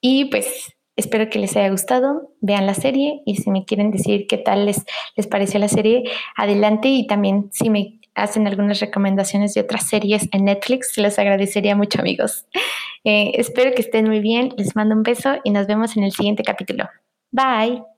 Y 0.00 0.26
pues 0.26 0.74
espero 0.96 1.28
que 1.28 1.38
les 1.38 1.56
haya 1.56 1.70
gustado, 1.70 2.30
vean 2.40 2.66
la 2.66 2.74
serie 2.74 3.20
y 3.26 3.36
si 3.36 3.50
me 3.50 3.64
quieren 3.64 3.90
decir 3.90 4.26
qué 4.28 4.38
tal 4.38 4.66
les, 4.66 4.84
les 5.16 5.26
pareció 5.26 5.58
la 5.58 5.68
serie, 5.68 6.04
adelante 6.36 6.88
y 6.88 7.06
también 7.06 7.48
si 7.52 7.70
me 7.70 8.00
hacen 8.14 8.46
algunas 8.46 8.80
recomendaciones 8.80 9.54
de 9.54 9.62
otras 9.62 9.88
series 9.88 10.28
en 10.32 10.44
Netflix, 10.44 10.96
les 10.98 11.18
agradecería 11.18 11.74
mucho 11.74 12.00
amigos. 12.00 12.46
Eh, 13.04 13.32
espero 13.34 13.72
que 13.74 13.82
estén 13.82 14.06
muy 14.06 14.20
bien, 14.20 14.50
les 14.56 14.74
mando 14.74 14.94
un 14.94 15.02
beso 15.02 15.36
y 15.44 15.50
nos 15.50 15.66
vemos 15.66 15.96
en 15.96 16.04
el 16.04 16.12
siguiente 16.12 16.42
capítulo. 16.42 16.88
Bye. 17.30 17.93